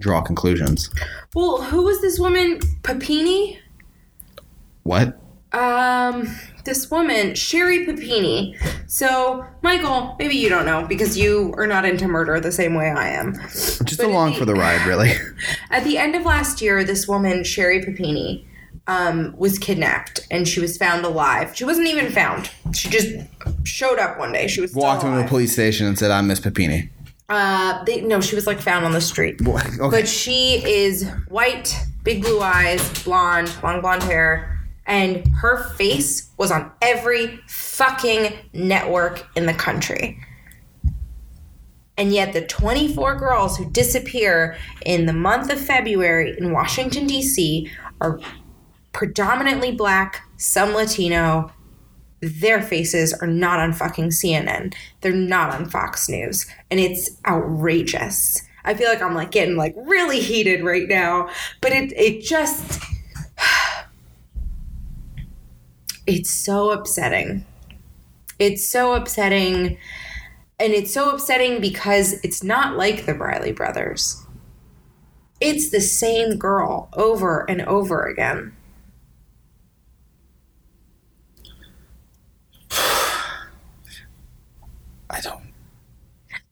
[0.00, 0.90] draw conclusions.
[1.34, 2.60] Well, who was this woman?
[2.82, 3.58] Papini?
[4.82, 5.18] What?
[5.52, 6.28] Um,
[6.64, 8.56] this woman, Sherry Papini.
[8.86, 12.90] So, Michael, maybe you don't know because you are not into murder the same way
[12.90, 13.34] I am.
[13.34, 15.12] Just But along the- for the ride, really.
[15.70, 18.46] At the end of last year, this woman, Sherry Papini,
[18.86, 21.56] um, was kidnapped and she was found alive.
[21.56, 22.50] She wasn't even found.
[22.74, 23.08] She just
[23.64, 24.46] showed up one day.
[24.46, 26.90] She was Walked into a police station and said, I'm Miss Papini.
[27.30, 29.40] Uh, they, no, she was like found on the street.
[29.46, 29.78] Okay.
[29.90, 34.53] But she is white, big blue eyes, blonde, long blonde hair,
[34.86, 40.18] and her face was on every fucking network in the country.
[41.96, 47.70] And yet, the 24 girls who disappear in the month of February in Washington, D.C.,
[48.00, 48.18] are
[48.92, 51.52] predominantly black, some Latino.
[52.20, 54.74] Their faces are not on fucking CNN.
[55.02, 56.46] They're not on Fox News.
[56.70, 58.40] And it's outrageous.
[58.64, 61.28] I feel like I'm like getting like really heated right now,
[61.60, 62.82] but it it just
[66.06, 67.44] it's so upsetting.
[68.38, 69.78] It's so upsetting.
[70.60, 74.24] And it's so upsetting because it's not like the Briley brothers.
[75.40, 78.54] It's the same girl over and over again.
[85.10, 85.42] I don't.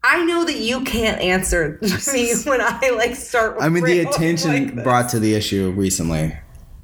[0.04, 1.78] I know that you can't answer
[2.12, 3.56] me when I like start.
[3.60, 6.36] I mean, the attention like brought to the issue recently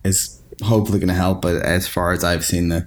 [0.04, 1.42] is hopefully going to help.
[1.42, 2.86] But as far as I've seen, the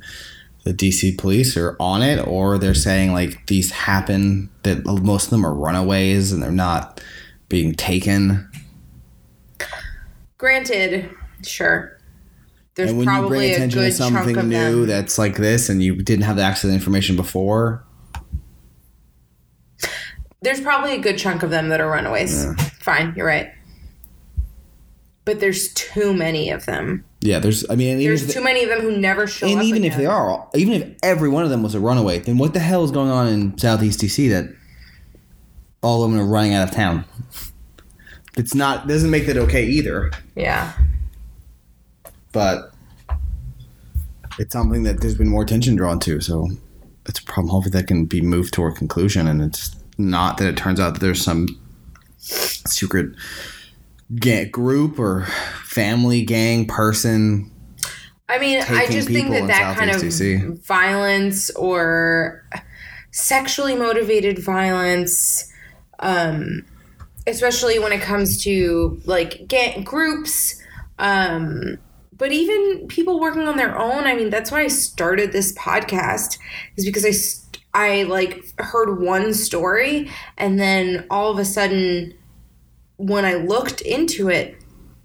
[0.64, 5.30] the DC police are on it, or they're saying like these happen that most of
[5.32, 7.02] them are runaways and they're not
[7.50, 8.48] being taken.
[10.38, 11.10] Granted,
[11.44, 11.98] sure.
[12.76, 14.88] There's and when you probably bring a attention to good chunk something of new them.
[14.88, 17.84] that's like this, and you didn't have the access to the information before,
[20.42, 22.46] There's probably a good chunk of them that are runaways.
[22.80, 23.52] Fine, you're right.
[25.24, 27.06] But there's too many of them.
[27.22, 27.70] yeah, there's.
[27.70, 29.62] I mean, There's too many of them who never show and up.
[29.62, 32.38] And even if they are, even if every one of them was a runaway, then
[32.40, 34.52] what the hell is going on in Southeast DC that
[35.84, 37.06] all of them are running out of town?
[38.36, 40.74] It's not doesn't make that okay either, Yeah.
[42.32, 42.72] but
[44.40, 46.20] it's something that there's been more attention drawn to.
[46.22, 46.50] So
[47.06, 47.50] it's a problem.
[47.50, 50.94] Hopefully, that can be moved to a conclusion, and it's not that it turns out
[50.96, 51.48] that there's some
[52.18, 53.14] secret
[54.16, 55.26] ga- group or
[55.64, 57.52] family gang person
[58.32, 60.66] I mean, I just think that that kind of DC.
[60.66, 62.48] violence or
[63.12, 65.52] sexually motivated violence,
[66.00, 66.66] um,
[67.28, 70.62] especially when it comes to like get groups,
[70.98, 71.78] um,
[72.18, 74.06] but even people working on their own.
[74.06, 76.38] I mean, that's why I started this podcast
[76.78, 82.14] is because I st- I like heard one story and then all of a sudden
[83.08, 84.58] when I looked into it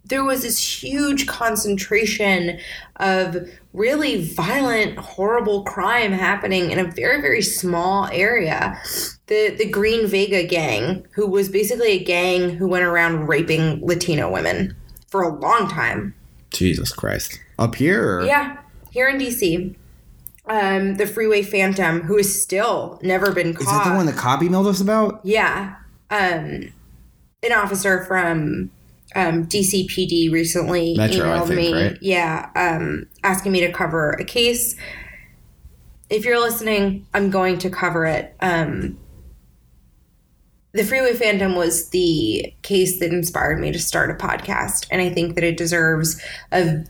[0.05, 2.61] there was this huge concentration
[2.97, 3.37] of
[3.73, 8.81] really violent horrible crime happening in a very very small area
[9.27, 14.31] the the Green Vega gang who was basically a gang who went around raping Latino
[14.31, 14.77] women
[15.09, 16.15] for a long time
[16.57, 17.41] Jesus Christ.
[17.59, 18.23] Up here?
[18.23, 18.59] Yeah,
[18.91, 19.75] here in DC.
[20.47, 23.63] Um, the Freeway Phantom, who has still never been caught.
[23.63, 25.21] Is that the one that Cop emailed us about?
[25.25, 25.77] Yeah.
[26.11, 26.73] Um,
[27.43, 28.71] an officer from
[29.15, 31.73] um, DCPD recently Metro, emailed think, me.
[31.73, 31.99] right?
[32.01, 34.77] Yeah, um, asking me to cover a case.
[36.11, 38.35] If you're listening, I'm going to cover it.
[38.41, 38.99] Um,
[40.73, 45.11] the Freeway Phantom was the case that inspired me to start a podcast, and I
[45.11, 46.21] think that it deserves
[46.53, 46.85] a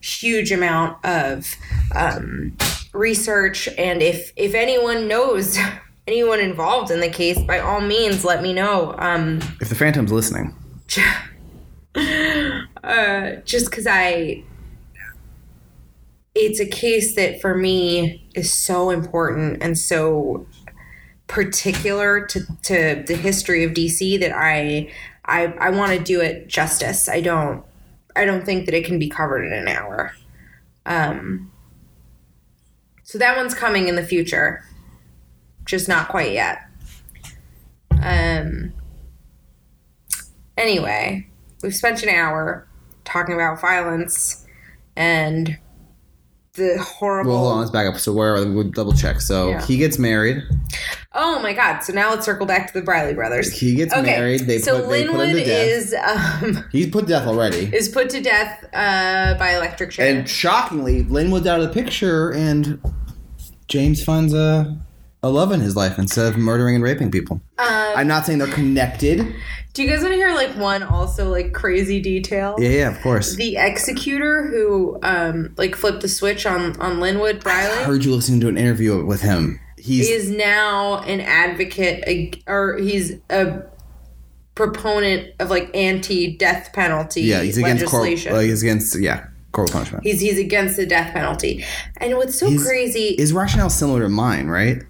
[0.00, 1.54] huge amount of
[1.94, 2.56] um,
[2.92, 3.68] research.
[3.76, 5.58] And if if anyone knows
[6.06, 8.94] anyone involved in the case, by all means, let me know.
[8.98, 10.54] Um, If the Phantom's listening.
[12.84, 14.44] uh, just because I,
[16.34, 20.46] it's a case that for me is so important and so
[21.26, 24.92] particular to, to the history of DC that I,
[25.24, 27.08] I, I want to do it justice.
[27.08, 27.64] I don't,
[28.14, 30.12] I don't think that it can be covered in an hour.
[30.84, 31.50] Um,
[33.02, 34.64] so that one's coming in the future,
[35.64, 36.58] just not quite yet.
[38.02, 38.72] Um.
[40.56, 41.26] Anyway,
[41.62, 42.66] we've spent an hour
[43.04, 44.46] talking about violence
[44.96, 45.58] and
[46.54, 47.30] the horrible.
[47.32, 47.98] Well, hold on, let's back up.
[47.98, 48.54] So where are we?
[48.54, 49.20] We'll double check.
[49.22, 49.64] So Yeah.
[49.66, 50.42] he gets married.
[51.14, 51.80] Oh my God!
[51.80, 53.52] So now let's circle back to the Briley brothers.
[53.58, 54.40] He gets Okay, married.
[54.42, 55.68] They so put they put Linwood him to death.
[55.68, 55.94] is
[56.56, 57.70] um, He's put to death already.
[57.74, 60.14] is put to death uh, by electric chair.
[60.14, 62.78] And shockingly, Linwood's out of the picture, and
[63.68, 64.76] James finds a
[65.22, 67.40] a love in his life instead of murdering and raping people.
[67.58, 69.18] um, I'm not saying they're connected.
[69.72, 72.56] do you guys want to hear like one also like crazy detail?
[72.58, 73.36] Yeah, yeah, of course.
[73.36, 78.40] The executor who um, like flipped the switch on on Linwood I heard you listening
[78.40, 79.60] to an interview with him.
[79.78, 83.62] He's he is now an advocate ag- or he's a
[84.54, 88.02] proponent of like anti-death penalty yeah, he's against corporal.
[88.04, 88.36] legislation.
[88.36, 90.04] Uh, he's against yeah, corporal punishment.
[90.04, 91.64] he's he's against the death penalty.
[91.98, 94.82] And what's so He's- crazy His rationale is similar to mine, right?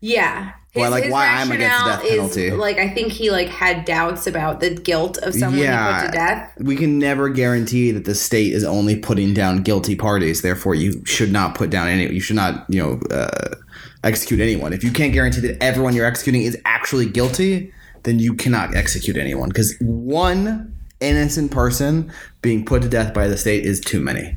[0.00, 0.52] Yeah.
[0.74, 2.46] Well, like, why I'm against the death penalty.
[2.46, 6.00] Is, like I think he like had doubts about the guilt of someone he Yeah.
[6.00, 6.52] put to death.
[6.58, 10.42] We can never guarantee that the state is only putting down guilty parties.
[10.42, 12.12] Therefore, you should not put down any.
[12.12, 13.54] You should not, you know, uh,
[14.02, 14.72] execute anyone.
[14.72, 17.72] If you can't guarantee that everyone you're executing is actually guilty,
[18.02, 22.10] then you cannot execute anyone because one innocent person
[22.42, 24.36] being put to death by the state is too many.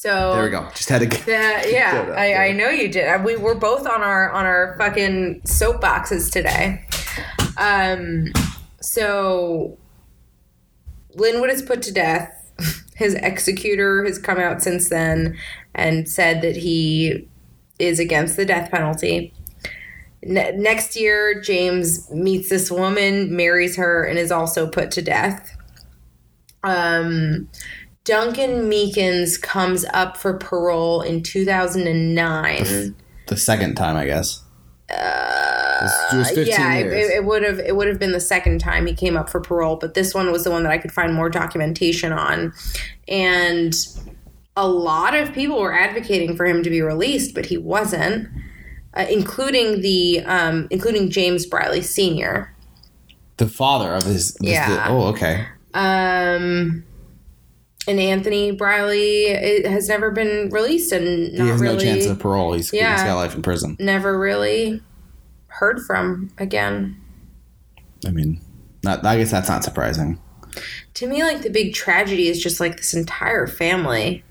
[0.00, 0.68] So There we go.
[0.76, 1.06] Just had to.
[1.08, 3.24] Get, Yeah, yeah, I, I know you did.
[3.24, 6.86] We were both on our on our fucking soapboxes today.
[7.56, 8.26] Um,
[8.80, 9.76] so
[11.16, 12.32] Linwood is put to death.
[12.94, 15.36] His executor has come out since then
[15.74, 17.26] and said that he
[17.80, 19.34] is against the death penalty.
[20.22, 25.56] Ne- next year, James meets this woman, marries her, and is also put to death.
[26.62, 27.48] Um,
[28.08, 32.94] Duncan Meekins comes up for parole in 2009.
[33.26, 34.42] the second time, I guess.
[34.90, 37.10] Uh, it was 15 yeah, it, years.
[37.10, 39.76] it would have it would have been the second time he came up for parole,
[39.76, 42.54] but this one was the one that I could find more documentation on,
[43.06, 43.74] and
[44.56, 48.26] a lot of people were advocating for him to be released, but he wasn't,
[48.94, 52.54] uh, including the um, including James Briley Senior.
[53.36, 54.32] the father of his.
[54.36, 54.70] this- Yeah.
[54.70, 55.44] the- oh, okay.
[55.74, 56.82] Um,
[57.88, 62.06] and Anthony Briley it has never been released, and not he has really, no chance
[62.06, 62.52] of parole.
[62.52, 62.92] He's, Yeah.
[62.94, 63.76] he's got life in prison.
[63.80, 64.82] never really
[65.48, 66.96] heard from again.
[68.06, 68.40] I mean,
[68.84, 69.04] not.
[69.04, 70.20] I guess that's not surprising.
[70.94, 74.24] To me, like the big tragedy is just like this entire family.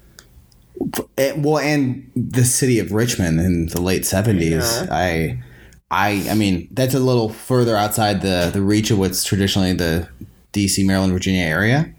[1.38, 4.64] Well, and the city of Richmond in the late seventies.
[4.92, 5.42] I,
[5.90, 10.08] I, I mean, that's a little further outside the the reach of what's traditionally the
[10.52, 11.94] D.C., Maryland, Virginia area.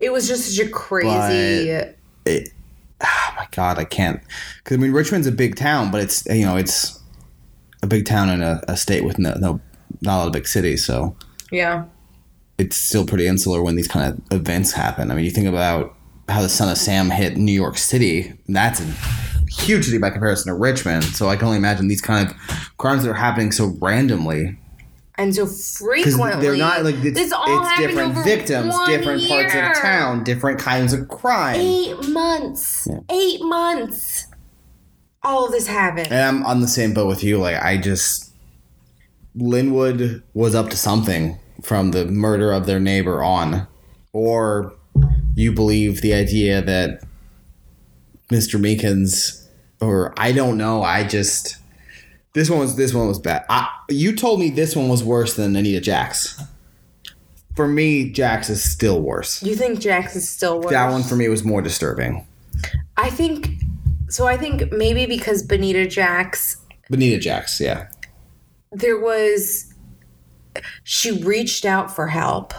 [0.00, 1.70] It was just such a crazy.
[2.24, 2.50] It,
[3.00, 4.20] oh my God, I can't.
[4.58, 7.00] Because I mean, Richmond's a big town, but it's you know it's
[7.82, 9.60] a big town in a, a state with no, no
[10.02, 11.16] not a lot of big cities, so
[11.50, 11.84] yeah.
[12.58, 15.10] it's still pretty insular when these kind of events happen.
[15.10, 15.94] I mean, you think about
[16.28, 18.32] how the Son of Sam hit New York City.
[18.48, 18.84] That's a
[19.50, 21.04] huge city by comparison to Richmond.
[21.04, 22.36] So I can only imagine these kind of
[22.76, 24.58] crimes that are happening so randomly
[25.18, 26.40] And so frequently.
[26.40, 30.92] they're not like it's, this all it's different victims, different parts of town, different kinds
[30.92, 31.60] of crime.
[31.60, 32.86] Eight months.
[32.88, 33.00] Yeah.
[33.10, 34.28] Eight months.
[35.24, 36.12] all of this happened.
[36.12, 37.38] And I'm on the same boat with you.
[37.38, 38.32] Like I just
[39.34, 43.66] Linwood was up to something from the murder of their neighbor on.
[44.12, 44.72] Or
[45.34, 47.02] you believe the idea that
[48.30, 48.60] Mr.
[48.60, 49.48] Meekins
[49.80, 51.56] or I don't know, I just
[52.34, 53.44] this one was this one was bad.
[53.48, 56.40] I, you told me this one was worse than Banita Jacks.
[57.56, 59.42] For me, Jacks is still worse.
[59.42, 60.70] You think Jacks is still worse?
[60.70, 62.24] That one for me was more disturbing.
[62.96, 63.48] I think
[64.08, 64.26] so.
[64.26, 66.56] I think maybe because Banita Jacks,
[66.90, 67.88] Banita Jacks, yeah.
[68.70, 69.74] there was
[70.84, 72.52] she reached out for help.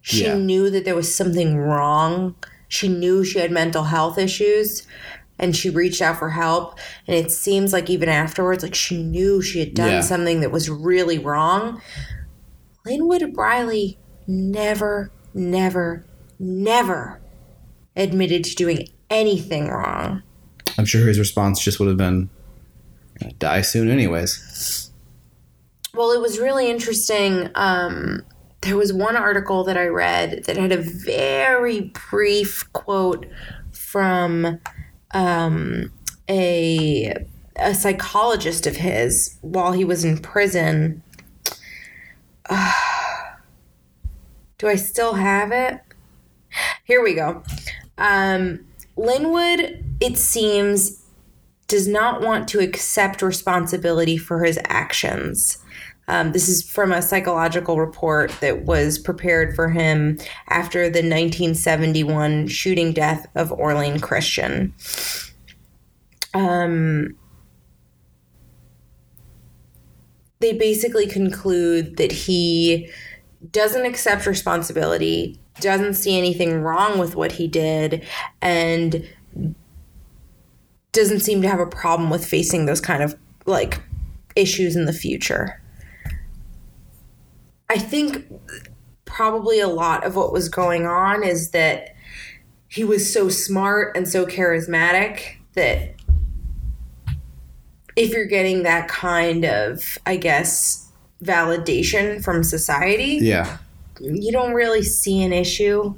[0.00, 0.34] She Yeah.
[0.36, 2.34] knew that there was something wrong.
[2.68, 4.86] She knew she had mental health issues
[5.38, 9.40] and she reached out for help and it seems like even afterwards like she knew
[9.40, 10.00] she had done Yeah.
[10.00, 11.80] something that was really wrong.
[12.84, 16.04] Linwood Briley never never
[16.38, 17.20] never
[17.96, 20.22] admitted to doing anything wrong.
[20.76, 22.30] I'm sure his response just would have been
[23.38, 24.90] die soon anyways.
[25.94, 27.48] Well, it was really interesting.
[27.56, 28.22] Um,
[28.60, 33.26] there was one article that I read that had a very brief quote
[33.72, 34.60] from
[35.12, 35.92] um,
[36.28, 37.14] a
[37.58, 41.02] a psychologist of his while he was in prison.
[44.58, 45.80] do I still have it?
[46.84, 47.42] Here we go.
[47.98, 48.64] Um,
[48.96, 51.04] Linwood, it seems,
[51.66, 55.58] does not want to accept responsibility for his actions.
[56.08, 60.18] Um, this is from a psychological report that was prepared for him
[60.48, 64.74] after the 1971 shooting death of Orlane Christian.
[66.32, 67.16] Um,
[70.40, 72.90] they basically conclude that he
[73.52, 78.04] doesn't accept responsibility, doesn't see anything wrong with what he did,
[78.40, 79.06] and
[80.92, 83.14] doesn't seem to have a problem with facing those kind of
[83.46, 83.80] like
[84.36, 85.60] issues in the future.
[87.70, 88.24] I think
[89.04, 91.94] probably a lot of what was going on is that
[92.68, 95.94] he was so smart and so charismatic that
[97.96, 100.90] if you're getting that kind of, I guess,
[101.22, 103.58] validation from society, Yeah.
[104.00, 105.94] you don't really see an issue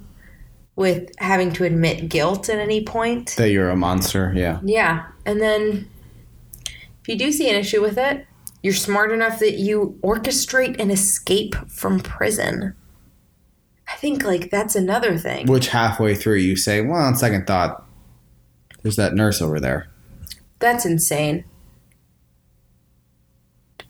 [0.76, 3.34] with having to admit guilt at any point.
[3.36, 4.60] That you're a monster, yeah.
[4.64, 5.04] Yeah.
[5.26, 5.90] And then
[7.02, 8.26] if you do see an issue with it,
[8.62, 12.74] you're smart enough that you orchestrate an escape from prison.
[13.88, 15.46] I think like that's another thing.
[15.46, 17.84] Which halfway through you say, well, on second thought,
[18.82, 19.88] there's that nurse over there.
[20.58, 21.44] That's insane.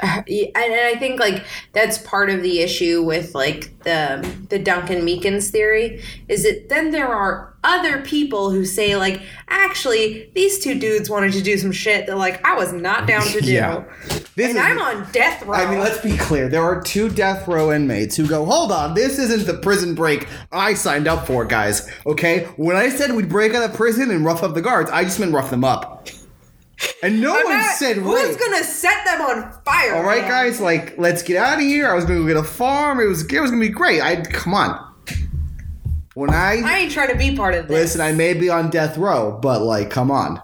[0.31, 5.05] And, and I think like that's part of the issue with like the the Duncan
[5.05, 10.79] Meekins theory is that then there are other people who say like actually these two
[10.79, 13.85] dudes wanted to do some shit that like I was not down to do, Yeah.
[14.37, 15.55] This and I'm on death row.
[15.55, 16.49] I mean, let's be clear.
[16.49, 20.29] There are two death row inmates who go, hold on, this isn't the prison break
[20.51, 21.91] I signed up for, guys.
[22.07, 22.45] Okay?
[22.57, 25.21] When I said we'd break out of prison and rough up the guards, I just
[25.21, 26.09] meant rough them up.
[27.03, 29.95] And no I'm one not- said who's gonna set them on fire?
[29.97, 30.31] All right, man?
[30.31, 31.89] guys, like, let's get out of here.
[31.89, 33.01] I was gonna go get a farm.
[33.01, 34.01] It was it was gonna be great.
[34.03, 34.87] I come on.
[36.15, 37.75] When I I ain't trying to be part of this.
[37.75, 40.41] listen, I may be on death row, but like, come on.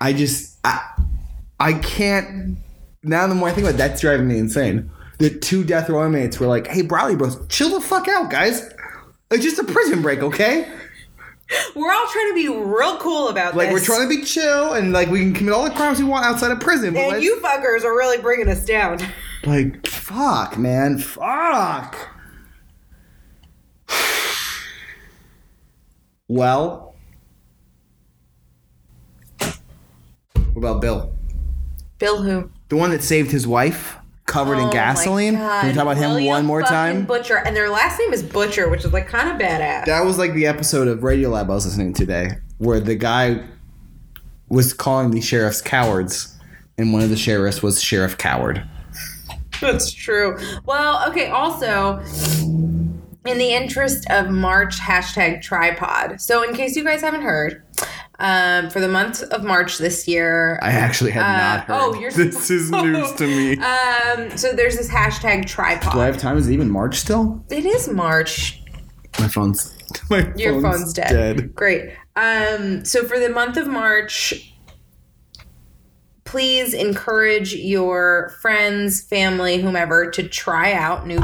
[0.00, 0.80] I just I
[1.58, 2.58] I can't.
[3.02, 4.90] Now the more I think about it, that's driving me insane.
[5.18, 8.68] The two death row inmates were like, "Hey, Bradley bros, chill the fuck out, guys.
[9.30, 10.68] It's just a prison break, okay?
[11.74, 13.80] We're all trying to be real cool about Like this.
[13.88, 16.04] Like, we're trying to be chill and like we can commit all the crimes we
[16.04, 16.94] want outside of prison.
[16.94, 18.98] But and you fuckers are really bringing us down.
[19.44, 21.96] Like, fuck, man, fuck.
[26.30, 26.94] Well,
[29.38, 31.14] what about Bill?
[31.98, 32.50] Bill who?
[32.68, 33.96] The one that saved his wife,
[34.28, 35.34] covered in Oh gasoline.
[35.34, 35.60] my God.
[35.62, 37.04] Can we talk about him William one more time?
[37.06, 39.86] Butcher, and their last name is Butcher, which is like kind of badass.
[39.86, 43.42] That was like the episode of Radiolab I was listening to today, where the guy
[44.48, 46.36] was calling the sheriffs cowards,
[46.78, 48.62] and one of the sheriffs was Sheriff Coward.
[49.60, 50.38] That's true.
[50.64, 51.28] Well, okay.
[51.30, 51.98] Also,
[53.24, 56.20] in the interest of March hashtag tripod.
[56.20, 57.62] So, in case you guys haven't heard,
[58.18, 61.76] um, for the month of March this year, I actually had not heard.
[61.80, 63.26] oh, you're this is news to
[63.56, 63.56] me.
[63.58, 65.92] um, so there's this hashtag tripod.
[65.92, 66.36] Do I have time?
[66.36, 67.44] Is it even March still?
[67.50, 68.62] it is March.
[69.20, 69.74] My phone's
[70.10, 71.08] my Your phone's, dead.
[71.10, 71.54] dead.
[71.54, 71.92] Great.
[72.16, 74.52] Um, so for the month of March,
[76.24, 81.20] please encourage your friends, family, whomever to try out new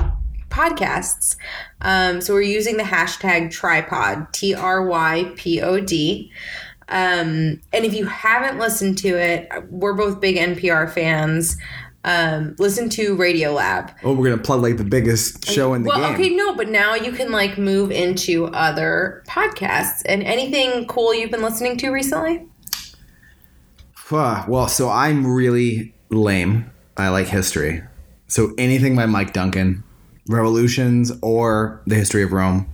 [0.48, 1.36] podcasts.
[1.80, 6.32] Um, so we're using the hashtag tripod, T R Y P O D.
[6.88, 11.56] Um, and if you haven't listened to it, we're both big NPR fans.
[12.06, 13.90] Um, listen to Radio Lab.
[14.02, 16.14] Oh, we're gonna plug like the biggest show in the Well, game.
[16.14, 21.30] okay, no, but now you can like move into other podcasts and anything cool you've
[21.30, 22.46] been listening to recently.
[24.10, 26.70] Well, so I'm really lame.
[26.96, 27.82] I like history.
[28.28, 29.82] So anything by Mike Duncan,
[30.28, 32.68] Revolutions or the History of Rome.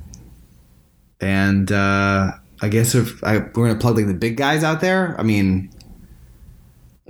[1.20, 2.32] And uh,
[2.62, 5.70] I guess if I, we're gonna plug like the big guys out there, I mean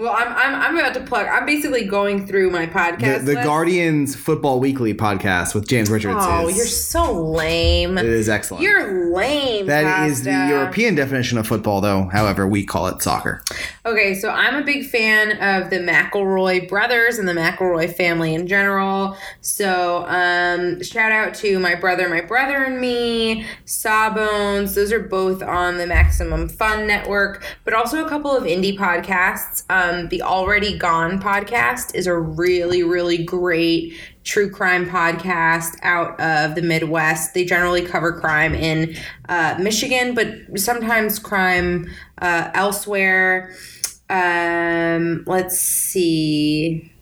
[0.00, 1.26] Well, I'm I'm, I'm about to plug.
[1.26, 3.26] I'm basically going through my podcast.
[3.26, 3.44] the list.
[3.44, 6.16] Guardians Football Weekly podcast with James Richards.
[6.18, 7.98] Oh, is, you're so lame.
[7.98, 8.62] it is excellent.
[8.62, 9.66] You're lame.
[9.66, 12.04] That is the European definition of football, though.
[12.04, 13.42] However, we call it soccer.
[13.84, 18.46] Okay, so I'm a big fan of the McElroy brothers and the McElroy family in
[18.46, 19.18] general.
[19.42, 24.74] So, um, shout out to my brother, my brother and me, Sawbones.
[24.74, 29.64] Those are both on the Maximum Fun Network, but also a couple of indie podcasts.
[29.68, 33.94] Um, the Already Gone podcast is a really, really great
[34.24, 37.34] true crime podcast out of the Midwest.
[37.34, 38.96] They generally cover crime in
[39.28, 41.90] uh, Michigan, but sometimes crime
[42.20, 43.54] uh, elsewhere.
[44.08, 46.92] Um, let's see.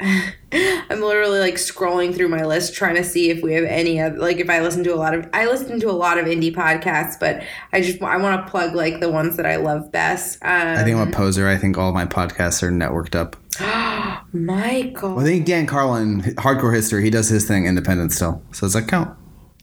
[0.90, 4.16] I'm literally like scrolling through my list trying to see if we have any of
[4.16, 6.54] like if I listen to a lot of I listen to a lot of indie
[6.54, 7.42] podcasts, but
[7.72, 10.38] I just I want to plug like the ones that I love best.
[10.42, 11.48] Um, I think I'm a poser.
[11.48, 13.36] I think all my podcasts are networked up.
[14.32, 15.18] Michael.
[15.18, 18.40] I think Dan Carlin, Hardcore History, he does his thing independent still.
[18.52, 19.16] So does that count?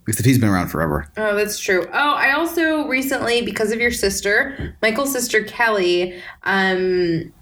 [0.08, 1.10] Except he's been around forever.
[1.18, 1.88] Oh, that's true.
[1.92, 7.34] Oh, I also recently, because of your sister, Michael's sister Kelly, um,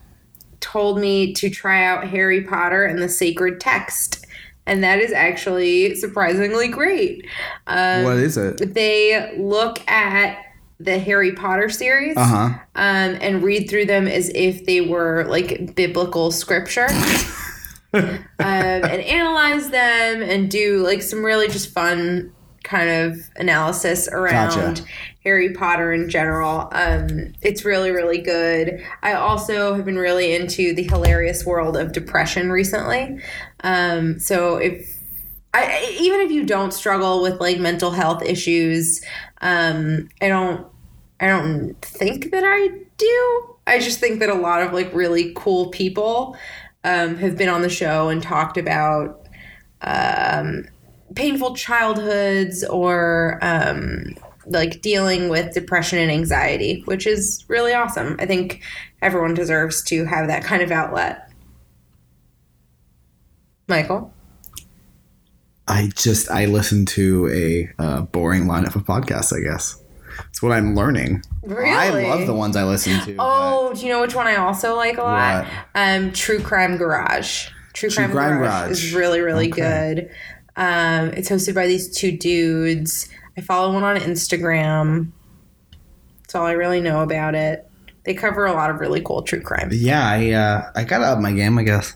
[0.63, 4.25] told me to try out Harry Potter and the Sacred Text.
[4.65, 7.27] And that is actually surprisingly great.
[7.67, 8.73] Um, what is it?
[8.73, 10.37] they look at
[10.79, 12.45] the Harry Potter series Uh huh.
[12.75, 16.87] um, and read through them as if they were like biblical scripture.
[17.93, 22.31] um, and analyze them and do like some really just fun
[22.63, 24.83] kind of analysis around Gotcha.
[25.23, 26.69] Harry Potter in general.
[26.71, 28.83] Um, it's really, really good.
[29.01, 33.19] I also have been really into the hilarious world of depression recently.
[33.63, 34.99] Um, so if
[35.53, 39.03] I, even if you don't struggle with like mental health issues,
[39.41, 40.65] um, I don't,
[41.19, 43.55] I don't think that I do.
[43.67, 46.35] I just think that a lot of like really cool people
[46.83, 49.27] um, have been on the show and talked about
[49.81, 50.65] um,
[51.15, 54.15] painful childhoods or um,
[54.45, 58.15] like dealing with depression and anxiety, which is really awesome.
[58.19, 58.61] I think
[59.01, 61.29] everyone deserves to have that kind of outlet.
[63.67, 64.13] Michael?
[65.67, 69.33] I just I listen to a uh, boring lineup of podcasts.
[69.35, 69.81] I guess
[70.29, 71.23] it's what I'm learning.
[71.43, 71.69] Really,
[72.05, 73.15] I love the ones I listen to.
[73.15, 75.45] but- Oh, do you know which one I also like a lot?
[75.45, 75.53] What?
[75.75, 77.47] Um, True Crime Garage.
[77.73, 78.71] True, True Crime, Crime Garage, Garage.
[78.71, 79.61] is really, really Okay.
[79.95, 80.11] good.
[80.55, 83.09] Um, it's hosted by these two dudes.
[83.37, 85.11] I follow one on Instagram.
[86.21, 87.69] That's all I really know about it.
[88.05, 89.69] They cover a lot of really cool true crime.
[89.71, 91.57] yeah, I uh, I gotta up my game.
[91.57, 91.95] I guess.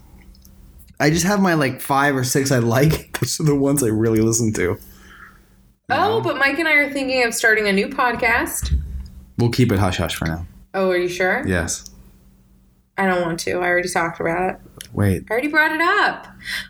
[1.00, 3.18] I just have my like five or six I like.
[3.20, 4.80] Those are the ones I really listen to.
[5.90, 8.74] Oh, but Mike and I are thinking of starting a new podcast.
[9.38, 10.46] We'll keep it hush hush for now.
[10.74, 11.44] Oh, are you sure?
[11.48, 11.90] Yes.
[12.98, 13.54] I don't want to.
[13.54, 14.60] I already talked about it.
[14.98, 15.26] Wait.
[15.30, 16.26] I already brought it up.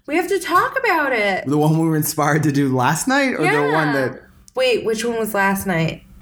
[0.05, 1.45] We have to talk about it.
[1.45, 4.21] The one we were inspired to do last night, or the one that
[4.53, 6.03] Wait, which one was last night?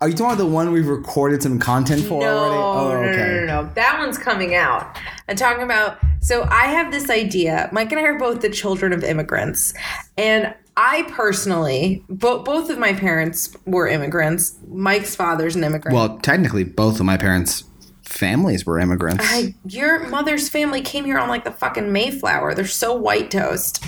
[0.00, 2.56] are you talking about the one we've recorded some content for no, already?
[2.56, 3.34] Oh, no, okay.
[3.34, 3.74] no, no, no.
[3.74, 4.96] That one's coming out.
[5.28, 5.98] I'm talking about.
[6.22, 7.68] So I have this idea.
[7.70, 9.74] Mike and I are both the children of immigrants,
[10.16, 14.56] and I personally, bo- both of my parents were immigrants.
[14.68, 15.94] Mike's father's an immigrant.
[15.94, 17.64] Well, technically, both of my parents'
[18.12, 19.24] families were immigrants.
[19.26, 22.54] I, your mother's family came here on like the fucking Mayflower.
[22.54, 23.84] They're so white toast.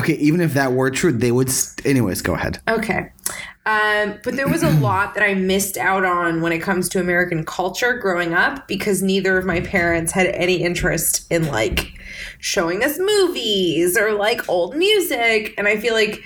[0.00, 1.50] okay, even if that were true, they would.
[1.50, 2.60] St- Anyways, go ahead.
[2.68, 3.12] Okay.
[3.66, 7.00] Um, but there was a lot that I missed out on when it comes to
[7.00, 11.92] American culture growing up because neither of my parents had any interest in like
[12.38, 15.54] showing us movies or like old music.
[15.58, 16.22] And I feel like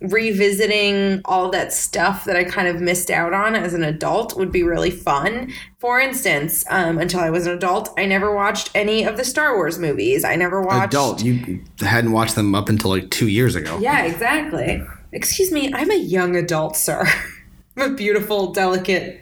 [0.00, 4.52] revisiting all that stuff that I kind of missed out on as an adult would
[4.52, 5.52] be really fun.
[5.78, 9.56] For instance, um, until I was an adult, I never watched any of the Star
[9.56, 10.24] Wars movies.
[10.24, 10.94] I never watched.
[10.94, 13.78] Adult, you hadn't watched them up until like two years ago.
[13.80, 14.82] Yeah, exactly.
[15.12, 17.06] Excuse me, I'm a young adult, sir.
[17.76, 19.20] I'm a beautiful, delicate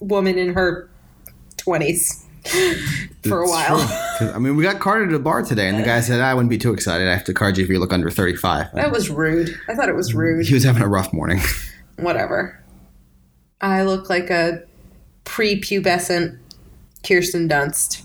[0.00, 0.88] woman in her
[1.56, 2.24] 20s
[3.28, 3.78] for a while.
[4.34, 6.50] I mean, we got carded at a bar today, and the guy said, I wouldn't
[6.50, 7.06] be too excited.
[7.08, 8.72] I have to card you if you look under 35.
[8.74, 9.54] That was rude.
[9.68, 10.18] I thought it was mm-hmm.
[10.18, 10.46] rude.
[10.46, 11.40] He was having a rough morning.
[11.96, 12.58] Whatever.
[13.60, 14.62] I look like a
[15.24, 16.38] prepubescent
[17.06, 18.02] Kirsten Dunst.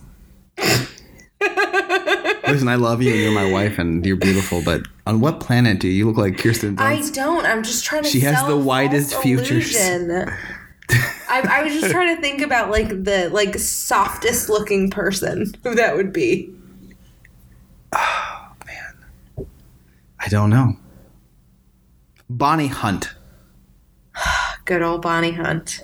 [2.48, 5.80] Listen, I love you, and you're my wife, and you're beautiful, but on what planet
[5.80, 6.82] do you look like Kirsten Dunst?
[6.82, 7.45] I don't.
[7.45, 8.10] I'm just trying to.
[8.10, 9.76] She has the widest false futures.
[11.36, 15.76] I, I was just trying to think about like the like softest looking person who
[15.76, 16.49] that would be.
[17.94, 19.45] Oh man,
[20.20, 20.78] I don't know.
[22.30, 23.14] Bonnie Hunt.
[24.66, 25.84] Good old Bonnie Hunt.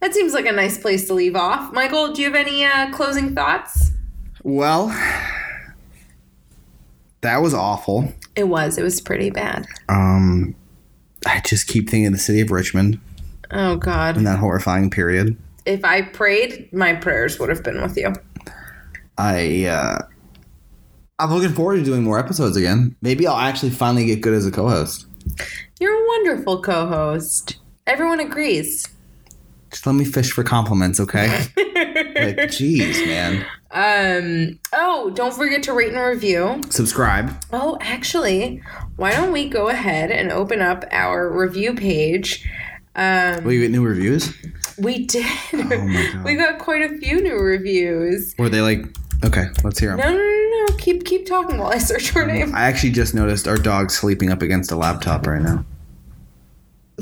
[0.00, 1.72] That seems like a nice place to leave off.
[1.72, 3.92] Michael, do you have any uh, closing thoughts?
[4.42, 4.88] Well,
[7.20, 8.12] that was awful.
[8.34, 8.78] It was.
[8.78, 9.66] It was pretty bad.
[9.88, 10.56] Um,
[11.26, 12.98] I just keep thinking of the city of Richmond
[13.52, 14.16] Oh God.
[14.16, 15.36] in that horrifying period.
[15.66, 18.12] If I prayed, my prayers would have been with you.
[19.18, 19.98] I uh
[21.18, 22.96] I'm looking forward to doing more episodes again.
[23.02, 25.06] Maybe I'll actually finally get good as a co-host.
[25.78, 27.58] You're a wonderful co-host.
[27.86, 28.88] Everyone agrees.
[29.70, 31.28] Just let me fish for compliments, okay?
[31.56, 33.46] like, jeez, man.
[33.72, 34.58] Um.
[34.72, 36.60] Oh, don't forget to rate and review.
[36.70, 37.30] Subscribe.
[37.52, 38.62] Oh, actually,
[38.96, 42.48] why don't we go ahead and open up our review page?
[42.96, 44.34] Um, Will you get new reviews?
[44.78, 45.24] we did.
[45.54, 46.24] Oh my God.
[46.24, 48.34] we got quite a few new reviews.
[48.38, 48.84] Were they like?
[49.24, 49.98] Okay, let's hear them.
[49.98, 50.76] No, no, no, no.
[50.78, 52.54] Keep keep talking while I search her name.
[52.54, 55.64] I actually just noticed our dog sleeping up against a laptop right now.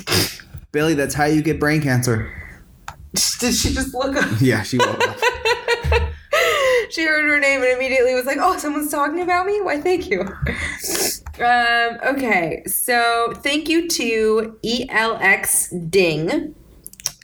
[0.72, 2.32] Billy, that's how you get brain cancer.
[3.40, 4.28] Did she just look up?
[4.40, 5.16] Yeah, she woke up.
[6.90, 10.10] she heard her name and immediately was like, "Oh, someone's talking about me." Why, thank
[10.10, 10.28] you.
[11.40, 16.54] Um, okay, so thank you to ELX Ding.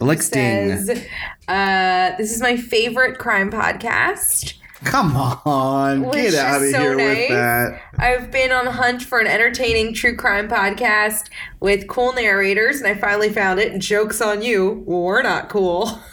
[0.01, 0.85] Alex Ding.
[0.85, 1.07] Says,
[1.49, 4.55] uh, this is my favorite crime podcast.
[4.85, 7.16] Come on, Which get out of so here nice.
[7.16, 7.81] with that.
[7.99, 11.31] I've been on the hunt for an entertaining true crime podcast
[11.61, 13.78] with cool narrators, and I finally found it.
[13.78, 14.85] Jokes on you.
[14.86, 15.99] We're not cool.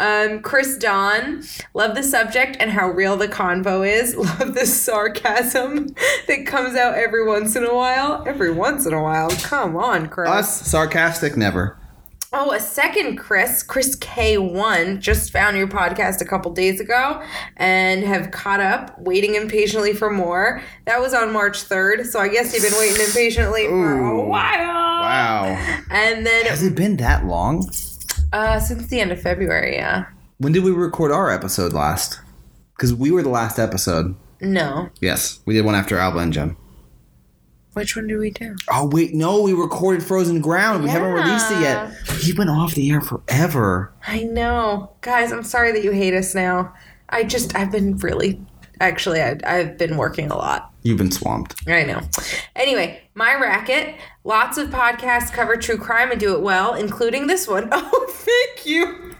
[0.00, 1.42] Um, Chris Don,
[1.74, 4.16] love the subject and how real the convo is.
[4.40, 5.88] Love the sarcasm
[6.26, 8.24] that comes out every once in a while.
[8.26, 9.28] Every once in a while.
[9.42, 10.30] Come on, Chris.
[10.30, 11.76] Us sarcastic never.
[12.32, 17.22] Oh, a second Chris, Chris K1, just found your podcast a couple days ago
[17.56, 20.62] and have caught up, waiting impatiently for more.
[20.86, 25.00] That was on March 3rd, so I guess you've been waiting impatiently for a while.
[25.00, 25.44] Wow.
[25.90, 26.46] And then.
[26.46, 27.68] Has it been that long?
[28.32, 30.06] Uh, since the end of February, yeah.
[30.38, 32.20] When did we record our episode last?
[32.76, 34.16] Because we were the last episode.
[34.40, 34.88] No.
[35.00, 36.56] Yes, we did one after Alba and Jim.
[37.72, 38.56] Which one do we do?
[38.70, 40.82] Oh wait, no, we recorded Frozen Ground.
[40.82, 41.92] We haven't released it yet.
[42.22, 43.92] You've been off the air forever.
[44.06, 44.90] I know.
[45.02, 46.74] Guys, I'm sorry that you hate us now.
[47.10, 48.40] I just, I've been really,
[48.80, 50.69] actually, I, I've been working a lot.
[50.82, 51.56] You've been swamped.
[51.68, 52.00] I know.
[52.56, 53.96] Anyway, my racket.
[54.24, 57.68] Lots of podcasts cover true crime and do it well, including this one.
[57.72, 59.14] Oh, thank you.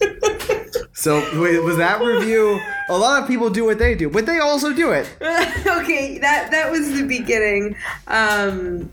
[0.92, 2.60] So wait, was that review?
[2.88, 5.08] A lot of people do what they do, but they also do it.
[5.20, 7.76] okay, that that was the beginning.
[8.08, 8.90] Um,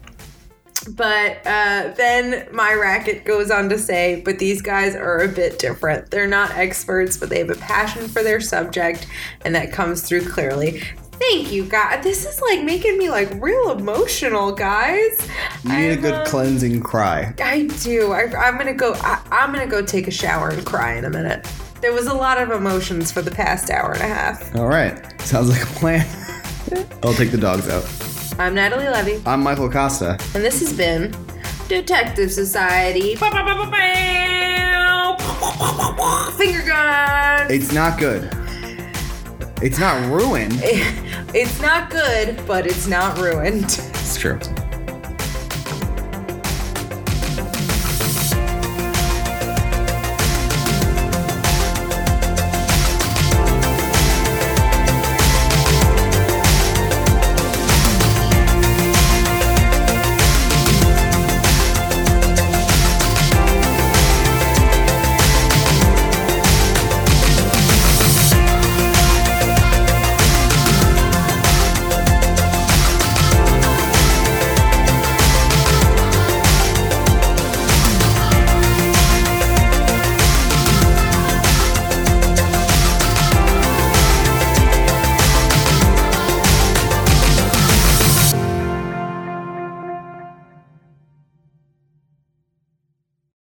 [0.89, 5.57] but uh, then my racket goes on to say, but these guys are a bit
[5.57, 6.11] different.
[6.11, 9.07] They're not experts, but they have a passion for their subject,
[9.43, 10.83] and that comes through clearly.
[11.19, 12.03] Thank you, guys.
[12.03, 15.27] This is like making me like real emotional, guys.
[15.63, 17.33] You need a I'm, good um, cleansing cry.
[17.39, 18.11] I do.
[18.11, 18.93] I, I'm gonna go.
[18.95, 21.47] I, I'm gonna go take a shower and cry in a minute.
[21.81, 24.55] There was a lot of emotions for the past hour and a half.
[24.55, 26.05] All right, sounds like a plan.
[27.03, 27.85] I'll take the dogs out.
[28.39, 30.17] I'm Natalie Levy, I'm Michael Costa.
[30.33, 31.15] and this has been
[31.69, 33.15] Detective Society.
[36.35, 37.47] Finger gun.
[37.49, 38.44] It's not good.
[39.61, 40.61] It's not ruined.
[41.33, 43.65] It's not good, but it's not ruined.
[43.65, 44.39] It's true.